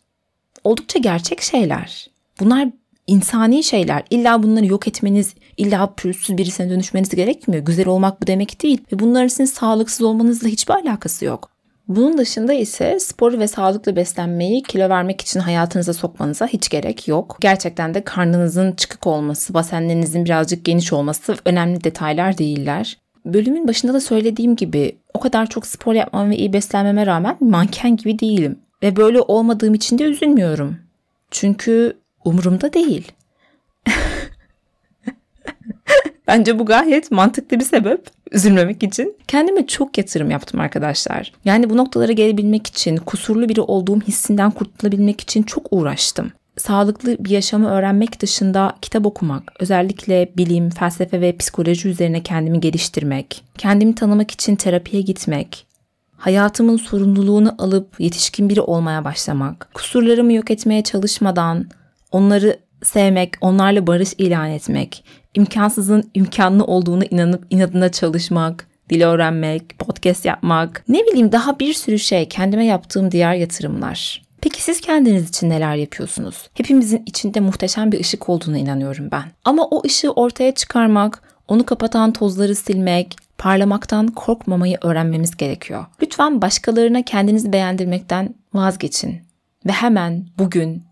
oldukça 0.64 1.00
gerçek 1.00 1.42
şeyler. 1.42 2.08
Bunlar 2.40 2.68
insani 3.08 3.64
şeyler. 3.64 4.04
İlla 4.10 4.44
bunları 4.44 4.66
yok 4.66 4.88
etmeniz, 4.88 5.34
illa 5.58 5.94
pürüzsüz 5.94 6.38
birisine 6.38 6.70
dönüşmeniz 6.70 7.10
gerekmiyor. 7.10 7.66
Güzel 7.66 7.88
olmak 7.88 8.22
bu 8.22 8.28
demek 8.28 8.64
değil. 8.64 8.82
Ve 8.94 9.00
bunların 9.00 9.28
sizin 9.28 9.46
sağlıksız 9.46 10.02
olmanızla 10.02 10.48
hiçbir 10.48 10.74
alakası 10.74 11.26
yok. 11.26 11.55
Bunun 11.88 12.18
dışında 12.18 12.54
ise 12.54 13.00
spor 13.00 13.40
ve 13.40 13.48
sağlıklı 13.48 13.96
beslenmeyi 13.96 14.64
kilo 14.64 14.90
vermek 14.90 15.22
için 15.22 15.40
hayatınıza 15.40 15.94
sokmanıza 15.94 16.48
hiç 16.48 16.70
gerek 16.70 17.08
yok. 17.08 17.38
Gerçekten 17.40 17.94
de 17.94 18.04
karnınızın 18.04 18.72
çıkık 18.72 19.08
olması, 19.08 19.54
basenlerinizin 19.54 20.26
birazcık 20.26 20.66
geniş 20.66 20.94
olması 20.94 21.36
önemli 21.46 21.84
detaylar 21.84 22.38
değiller. 22.38 22.98
Bölümün 23.26 23.68
başında 23.68 23.94
da 23.94 24.00
söylediğim 24.00 24.56
gibi 24.56 24.98
o 25.14 25.20
kadar 25.20 25.46
çok 25.46 25.68
spor 25.68 25.94
yapmam 25.94 26.30
ve 26.30 26.38
iyi 26.38 26.54
beslenmeme 26.54 27.06
rağmen 27.06 27.38
manken 27.40 27.98
gibi 27.98 28.20
değilim. 28.20 28.60
Ve 28.84 28.96
böyle 28.96 29.22
olmadığım 29.22 29.74
için 29.74 30.00
de 30.00 30.04
üzülmüyorum. 30.04 30.78
Çünkü 31.32 31.98
umurumda 32.26 32.74
değil. 32.74 33.12
Bence 36.28 36.60
bu 36.60 36.66
gayet 36.66 37.12
mantıklı 37.12 37.60
bir 37.60 37.66
sebep 37.66 38.08
üzülmemek 38.32 38.84
için. 38.84 39.18
Kendime 39.28 39.68
çok 39.68 39.98
yatırım 39.98 40.32
yaptım 40.32 40.60
arkadaşlar. 40.60 41.32
Yani 41.46 41.70
bu 41.70 41.78
noktalara 41.78 42.12
gelebilmek 42.12 42.68
için, 42.68 42.98
kusurlu 42.98 43.50
biri 43.50 43.62
olduğum 43.62 44.02
hissinden 44.02 44.52
kurtulabilmek 44.52 45.22
için 45.22 45.44
çok 45.44 45.68
uğraştım. 45.72 46.32
Sağlıklı 46.58 47.18
bir 47.20 47.30
yaşamı 47.30 47.70
öğrenmek 47.70 48.22
dışında 48.22 48.76
kitap 48.82 49.06
okumak, 49.06 49.54
özellikle 49.60 50.30
bilim, 50.38 50.70
felsefe 50.70 51.22
ve 51.22 51.38
psikoloji 51.38 51.90
üzerine 51.90 52.24
kendimi 52.24 52.60
geliştirmek, 52.60 53.44
kendimi 53.58 53.96
tanımak 53.96 54.32
için 54.32 54.56
terapiye 54.56 55.02
gitmek, 55.02 55.68
hayatımın 56.18 56.78
sorumluluğunu 56.78 57.56
alıp 57.58 58.00
yetişkin 58.00 58.50
biri 58.50 58.62
olmaya 58.62 59.06
başlamak, 59.06 59.70
kusurlarımı 59.74 60.34
yok 60.34 60.52
etmeye 60.52 60.84
çalışmadan 60.84 61.66
onları 62.12 62.58
sevmek, 62.84 63.34
onlarla 63.42 63.88
barış 63.88 64.14
ilan 64.18 64.50
etmek, 64.50 65.04
imkansızın 65.34 66.12
imkanlı 66.14 66.64
olduğunu 66.64 67.04
inanıp 67.04 67.48
inadına 67.50 67.92
çalışmak, 67.92 68.68
dil 68.90 69.02
öğrenmek, 69.02 69.80
podcast 69.80 70.26
yapmak, 70.26 70.84
ne 70.88 71.00
bileyim 71.00 71.32
daha 71.32 71.60
bir 71.60 71.74
sürü 71.74 72.00
şey 72.00 72.28
kendime 72.28 72.66
yaptığım 72.66 73.12
diğer 73.12 73.34
yatırımlar. 73.34 74.26
Peki 74.42 74.64
siz 74.64 74.82
kendiniz 74.82 75.30
için 75.30 75.50
neler 75.50 75.76
yapıyorsunuz? 75.76 76.50
Hepimizin 76.54 77.04
içinde 77.06 77.40
muhteşem 77.40 77.92
bir 77.92 78.00
ışık 78.00 78.30
olduğuna 78.30 78.58
inanıyorum 78.58 79.12
ben. 79.12 79.24
Ama 79.46 79.66
o 79.66 79.82
ışığı 79.86 80.12
ortaya 80.12 80.54
çıkarmak, 80.54 81.22
onu 81.48 81.66
kapatan 81.66 82.14
tozları 82.14 82.56
silmek, 82.56 83.16
parlamaktan 83.38 84.08
korkmamayı 84.08 84.78
öğrenmemiz 84.82 85.38
gerekiyor. 85.38 85.86
Lütfen 86.02 86.42
başkalarına 86.42 87.02
kendinizi 87.02 87.54
beğendirmekten 87.54 88.36
vazgeçin 88.54 89.22
ve 89.66 89.72
hemen 89.72 90.26
bugün 90.38 90.84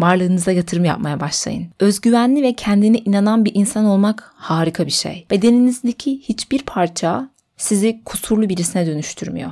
Varlığınıza 0.00 0.52
yatırım 0.52 0.84
yapmaya 0.84 1.20
başlayın. 1.20 1.66
Özgüvenli 1.80 2.42
ve 2.42 2.52
kendine 2.52 2.98
inanan 2.98 3.44
bir 3.44 3.52
insan 3.54 3.84
olmak 3.84 4.32
harika 4.36 4.86
bir 4.86 4.90
şey. 4.90 5.26
Bedeninizdeki 5.30 6.20
hiçbir 6.20 6.62
parça 6.62 7.28
sizi 7.56 8.00
kusurlu 8.04 8.48
birisine 8.48 8.86
dönüştürmüyor. 8.86 9.50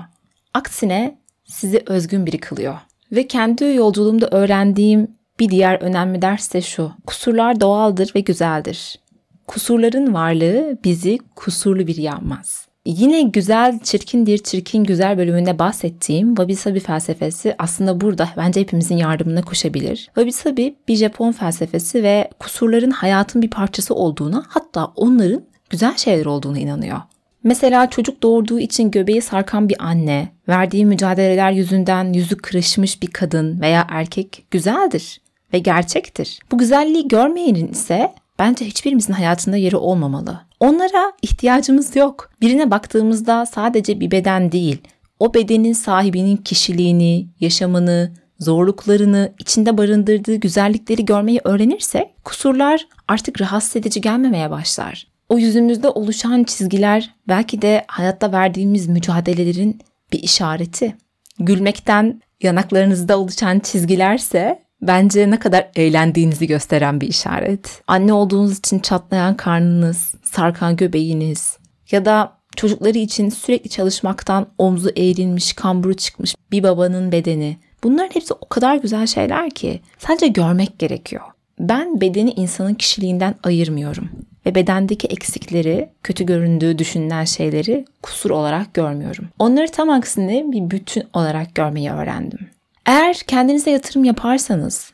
Aksine 0.54 1.18
sizi 1.44 1.82
özgün 1.87 2.26
biri 2.26 2.38
kılıyor. 2.38 2.74
Ve 3.12 3.26
kendi 3.26 3.64
yolculuğumda 3.64 4.28
öğrendiğim 4.30 5.08
bir 5.40 5.48
diğer 5.48 5.80
önemli 5.80 6.22
ders 6.22 6.54
de 6.54 6.62
şu. 6.62 6.92
Kusurlar 7.06 7.61
doğaldır 7.61 8.12
ve 8.14 8.20
güzeldir. 8.20 8.98
Kusurların 9.46 10.14
varlığı 10.14 10.78
bizi 10.84 11.18
kusurlu 11.37 11.87
biri 11.87 12.02
yapmaz. 12.02 12.67
Yine 12.88 13.22
güzel, 13.22 13.79
çirkindir, 13.79 14.38
çirkin 14.38 14.85
güzel 14.85 15.18
bölümünde 15.18 15.59
bahsettiğim 15.59 16.29
Wabi 16.29 16.57
Sabi 16.57 16.81
felsefesi 16.81 17.55
aslında 17.59 18.01
burada 18.01 18.29
bence 18.37 18.61
hepimizin 18.61 18.96
yardımına 18.96 19.42
koşabilir. 19.42 19.96
Wabi 19.96 20.33
Sabi 20.33 20.74
bir 20.88 20.96
Japon 20.96 21.33
felsefesi 21.33 22.03
ve 22.03 22.31
kusurların 22.38 22.90
hayatın 22.90 23.42
bir 23.42 23.51
parçası 23.51 23.94
olduğuna 23.94 24.44
hatta 24.48 24.92
onların 24.96 25.42
güzel 25.70 25.96
şeyler 25.96 26.27
olduğuna 26.27 26.59
inanıyor. 26.59 26.98
Mesela 27.44 27.90
çocuk 27.90 28.22
doğurduğu 28.22 28.61
için 28.61 28.90
göbeği 28.90 29.22
sarkan 29.22 29.68
bir 29.68 29.77
anne, 29.79 30.29
verdiği 30.48 30.87
mücadeleler 30.87 31.53
yüzünden 31.53 32.12
yüzü 32.12 32.37
kırışmış 32.37 33.03
bir 33.03 33.11
kadın 33.11 33.61
veya 33.61 33.87
erkek 33.90 34.44
güzeldir 34.51 35.20
ve 35.53 35.59
gerçektir. 35.59 36.38
Bu 36.53 36.59
güzelliği 36.59 37.09
görmeyenin 37.09 37.68
ise 37.68 38.12
bence 38.38 38.64
hiçbirimizin 38.64 39.12
hayatında 39.12 39.57
yeri 39.57 39.77
olmamalı. 39.77 40.40
Onlara 40.61 41.12
ihtiyacımız 41.22 41.96
yok. 41.96 42.31
Birine 42.40 42.70
baktığımızda 42.70 43.46
sadece 43.46 44.01
bir 44.01 44.11
beden 44.11 44.53
değil, 44.53 44.83
o 45.20 45.35
bedenin 45.35 45.72
sahibinin 45.72 46.37
kişiliğini, 46.37 47.29
yaşamını, 47.40 48.12
zorluklarını, 48.38 49.33
içinde 49.38 49.79
barındırdığı 49.79 50.35
güzellikleri 50.35 51.05
görmeyi 51.05 51.40
öğrenirsek 51.44 52.24
kusurlar 52.24 52.88
artık 53.09 53.40
rahatsız 53.40 53.77
edici 53.77 54.01
gelmemeye 54.01 54.51
başlar. 54.51 55.07
O 55.29 55.38
yüzümüzde 55.38 55.88
oluşan 55.88 56.44
çizgiler 56.44 57.14
belki 57.29 57.62
de 57.62 57.85
hayatta 57.88 58.33
verdiğimiz 58.33 58.87
mücadelelerin 58.87 59.81
bir 60.12 60.22
işareti. 60.22 60.96
Gülmekten 61.38 62.22
yanaklarınızda 62.42 63.18
oluşan 63.18 63.59
çizgilerse 63.59 64.62
bence 64.82 65.30
ne 65.30 65.38
kadar 65.38 65.68
eğlendiğinizi 65.76 66.46
gösteren 66.46 67.00
bir 67.00 67.08
işaret. 67.08 67.82
Anne 67.86 68.12
olduğunuz 68.12 68.58
için 68.58 68.78
çatlayan 68.78 69.36
karnınız, 69.36 70.14
sarkan 70.24 70.76
göbeğiniz 70.76 71.58
ya 71.90 72.04
da 72.04 72.32
çocukları 72.56 72.98
için 72.98 73.28
sürekli 73.28 73.70
çalışmaktan 73.70 74.46
omzu 74.58 74.90
eğrilmiş, 74.90 75.52
kamburu 75.52 75.94
çıkmış 75.94 76.34
bir 76.50 76.62
babanın 76.62 77.12
bedeni. 77.12 77.56
Bunların 77.84 78.14
hepsi 78.14 78.34
o 78.34 78.48
kadar 78.48 78.76
güzel 78.76 79.06
şeyler 79.06 79.50
ki 79.50 79.80
sadece 79.98 80.28
görmek 80.28 80.78
gerekiyor. 80.78 81.22
Ben 81.60 82.00
bedeni 82.00 82.30
insanın 82.30 82.74
kişiliğinden 82.74 83.34
ayırmıyorum 83.42 84.08
ve 84.46 84.54
bedendeki 84.54 85.06
eksikleri, 85.06 85.88
kötü 86.02 86.26
göründüğü 86.26 86.78
düşünülen 86.78 87.24
şeyleri 87.24 87.84
kusur 88.02 88.30
olarak 88.30 88.74
görmüyorum. 88.74 89.28
Onları 89.38 89.68
tam 89.68 89.90
aksine 89.90 90.44
bir 90.52 90.70
bütün 90.70 91.02
olarak 91.12 91.54
görmeyi 91.54 91.90
öğrendim. 91.90 92.50
Eğer 92.88 93.16
kendinize 93.16 93.70
yatırım 93.70 94.05
yaparsanız 94.05 94.92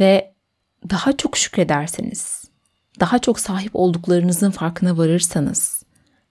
ve 0.00 0.32
daha 0.90 1.16
çok 1.16 1.36
şükrederseniz, 1.36 2.44
daha 3.00 3.18
çok 3.18 3.40
sahip 3.40 3.70
olduklarınızın 3.76 4.50
farkına 4.50 4.98
varırsanız 4.98 5.82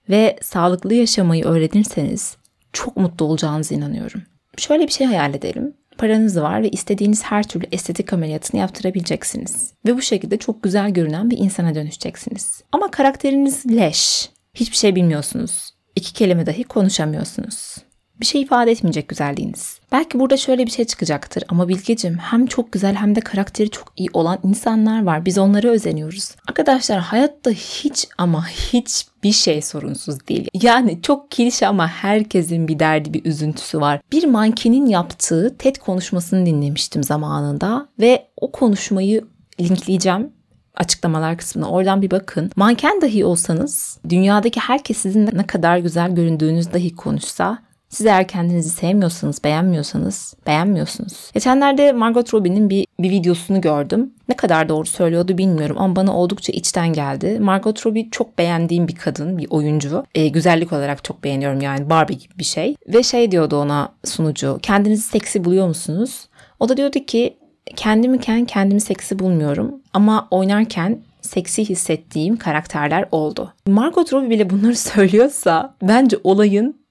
ve 0.08 0.38
sağlıklı 0.42 0.94
yaşamayı 0.94 1.44
öğrenirseniz 1.44 2.36
çok 2.72 2.96
mutlu 2.96 3.26
olacağınıza 3.26 3.74
inanıyorum. 3.74 4.22
Şöyle 4.58 4.86
bir 4.86 4.92
şey 4.92 5.06
hayal 5.06 5.34
edelim. 5.34 5.74
Paranız 5.98 6.40
var 6.40 6.62
ve 6.62 6.70
istediğiniz 6.70 7.22
her 7.22 7.48
türlü 7.48 7.66
estetik 7.72 8.12
ameliyatını 8.12 8.60
yaptırabileceksiniz. 8.60 9.72
Ve 9.86 9.96
bu 9.96 10.02
şekilde 10.02 10.36
çok 10.36 10.62
güzel 10.62 10.90
görünen 10.90 11.30
bir 11.30 11.38
insana 11.38 11.74
dönüşeceksiniz. 11.74 12.62
Ama 12.72 12.90
karakteriniz 12.90 13.66
leş. 13.66 14.30
Hiçbir 14.54 14.76
şey 14.76 14.96
bilmiyorsunuz. 14.96 15.70
İki 15.96 16.12
kelime 16.12 16.46
dahi 16.46 16.64
konuşamıyorsunuz 16.64 17.85
bir 18.20 18.26
şey 18.26 18.42
ifade 18.42 18.70
etmeyecek 18.70 19.08
güzelliğiniz. 19.08 19.80
Belki 19.92 20.18
burada 20.18 20.36
şöyle 20.36 20.66
bir 20.66 20.70
şey 20.70 20.84
çıkacaktır 20.84 21.44
ama 21.48 21.68
Bilgecim 21.68 22.18
hem 22.18 22.46
çok 22.46 22.72
güzel 22.72 22.94
hem 22.94 23.14
de 23.14 23.20
karakteri 23.20 23.70
çok 23.70 23.92
iyi 23.96 24.08
olan 24.12 24.38
insanlar 24.42 25.02
var. 25.04 25.24
Biz 25.24 25.38
onlara 25.38 25.68
özeniyoruz. 25.68 26.36
Arkadaşlar 26.48 26.98
hayatta 26.98 27.50
hiç 27.50 28.08
ama 28.18 28.48
hiç 28.48 29.06
bir 29.22 29.32
şey 29.32 29.62
sorunsuz 29.62 30.28
değil. 30.28 30.48
Yani 30.62 31.02
çok 31.02 31.30
klişe 31.30 31.66
ama 31.66 31.88
herkesin 31.88 32.68
bir 32.68 32.78
derdi, 32.78 33.14
bir 33.14 33.24
üzüntüsü 33.24 33.80
var. 33.80 34.00
Bir 34.12 34.24
mankenin 34.24 34.86
yaptığı 34.86 35.56
TED 35.58 35.76
konuşmasını 35.76 36.46
dinlemiştim 36.46 37.02
zamanında 37.02 37.88
ve 38.00 38.26
o 38.36 38.52
konuşmayı 38.52 39.24
linkleyeceğim 39.60 40.32
açıklamalar 40.76 41.38
kısmına 41.38 41.70
oradan 41.70 42.02
bir 42.02 42.10
bakın. 42.10 42.50
Manken 42.56 43.00
dahi 43.00 43.24
olsanız 43.24 43.98
dünyadaki 44.08 44.60
herkes 44.60 44.96
sizin 44.96 45.26
ne 45.32 45.46
kadar 45.46 45.78
güzel 45.78 46.14
göründüğünüz 46.14 46.72
dahi 46.72 46.96
konuşsa 46.96 47.58
Siz 47.88 48.06
eğer 48.06 48.28
kendinizi 48.28 48.70
sevmiyorsanız, 48.70 49.44
beğenmiyorsanız, 49.44 50.34
beğenmiyorsunuz. 50.46 51.30
Geçenlerde 51.34 51.92
Margot 51.92 52.34
Robbie'nin 52.34 52.70
bir, 52.70 52.86
bir 53.00 53.10
videosunu 53.10 53.60
gördüm. 53.60 54.14
Ne 54.28 54.36
kadar 54.36 54.68
doğru 54.68 54.86
söylüyordu 54.86 55.38
bilmiyorum 55.38 55.76
ama 55.78 55.96
bana 55.96 56.16
oldukça 56.16 56.52
içten 56.52 56.92
geldi. 56.92 57.38
Margot 57.40 57.86
Robbie 57.86 58.08
çok 58.10 58.38
beğendiğim 58.38 58.88
bir 58.88 58.94
kadın, 58.94 59.38
bir 59.38 59.46
oyuncu. 59.50 60.04
E, 60.14 60.28
güzellik 60.28 60.72
olarak 60.72 61.04
çok 61.04 61.24
beğeniyorum 61.24 61.60
yani 61.60 61.90
Barbie 61.90 62.16
gibi 62.16 62.38
bir 62.38 62.44
şey. 62.44 62.76
Ve 62.88 63.02
şey 63.02 63.30
diyordu 63.30 63.56
ona 63.56 63.88
sunucu, 64.04 64.58
kendinizi 64.62 65.02
seksi 65.02 65.44
buluyor 65.44 65.68
musunuz? 65.68 66.28
O 66.60 66.68
da 66.68 66.76
diyordu 66.76 66.98
ki 67.06 67.36
kendimiken 67.76 68.44
kendimi 68.44 68.80
seksi 68.80 69.18
bulmuyorum 69.18 69.74
ama 69.92 70.28
oynarken 70.30 70.98
seksi 71.20 71.68
hissettiğim 71.68 72.36
karakterler 72.36 73.08
oldu. 73.12 73.52
Margot 73.66 74.12
Robbie 74.12 74.30
bile 74.30 74.50
bunları 74.50 74.76
söylüyorsa 74.76 75.74
bence 75.82 76.16
olayın 76.24 76.85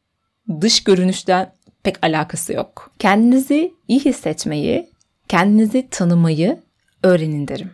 dış 0.62 0.84
görünüşten 0.84 1.54
pek 1.84 2.06
alakası 2.06 2.54
yok. 2.54 2.92
Kendinizi 3.00 3.74
iyi 3.88 4.00
hissetmeyi, 4.00 4.90
kendinizi 5.28 5.88
tanımayı 5.92 6.60
öğrenin 7.04 7.48
derim. 7.48 7.72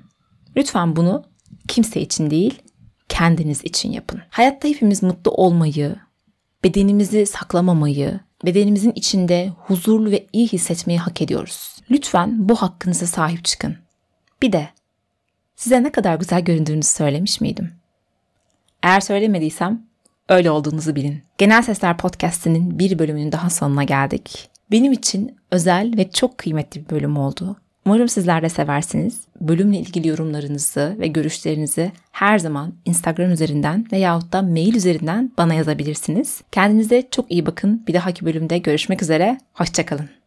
Lütfen 0.57 0.95
bunu 0.95 1.23
kimse 1.67 2.01
için 2.01 2.29
değil, 2.29 2.61
kendiniz 3.09 3.65
için 3.65 3.91
yapın. 3.91 4.21
Hayatta 4.29 4.67
hepimiz 4.67 5.03
mutlu 5.03 5.31
olmayı, 5.31 5.95
bedenimizi 6.63 7.25
saklamamayı, 7.25 8.19
bedenimizin 8.45 8.91
içinde 8.95 9.51
huzurlu 9.57 10.11
ve 10.11 10.27
iyi 10.33 10.47
hissetmeyi 10.47 10.99
hak 10.99 11.21
ediyoruz. 11.21 11.75
Lütfen 11.91 12.49
bu 12.49 12.55
hakkınıza 12.55 13.07
sahip 13.07 13.45
çıkın. 13.45 13.77
Bir 14.41 14.51
de 14.51 14.69
size 15.55 15.83
ne 15.83 15.91
kadar 15.91 16.15
güzel 16.15 16.41
göründüğünüzü 16.41 16.89
söylemiş 16.89 17.41
miydim? 17.41 17.73
Eğer 18.83 18.99
söylemediysem 18.99 19.83
öyle 20.31 20.51
olduğunuzu 20.51 20.95
bilin. 20.95 21.23
Genel 21.37 21.61
Sesler 21.61 21.97
Podcast'inin 21.97 22.79
bir 22.79 22.99
bölümünün 22.99 23.31
daha 23.31 23.49
sonuna 23.49 23.83
geldik. 23.83 24.49
Benim 24.71 24.91
için 24.91 25.35
özel 25.51 25.97
ve 25.97 26.11
çok 26.11 26.37
kıymetli 26.37 26.85
bir 26.85 26.89
bölüm 26.89 27.17
oldu. 27.17 27.55
Umarım 27.85 28.09
sizler 28.09 28.41
de 28.41 28.49
seversiniz. 28.49 29.21
Bölümle 29.41 29.77
ilgili 29.77 30.07
yorumlarınızı 30.07 30.95
ve 30.99 31.07
görüşlerinizi 31.07 31.91
her 32.11 32.39
zaman 32.39 32.73
Instagram 32.85 33.31
üzerinden 33.31 33.85
veyahut 33.91 34.33
da 34.33 34.41
mail 34.41 34.75
üzerinden 34.75 35.31
bana 35.37 35.53
yazabilirsiniz. 35.53 36.41
Kendinize 36.51 37.07
çok 37.11 37.31
iyi 37.31 37.45
bakın. 37.45 37.83
Bir 37.87 37.93
dahaki 37.93 38.25
bölümde 38.25 38.57
görüşmek 38.57 39.01
üzere. 39.01 39.37
Hoşçakalın. 39.53 40.20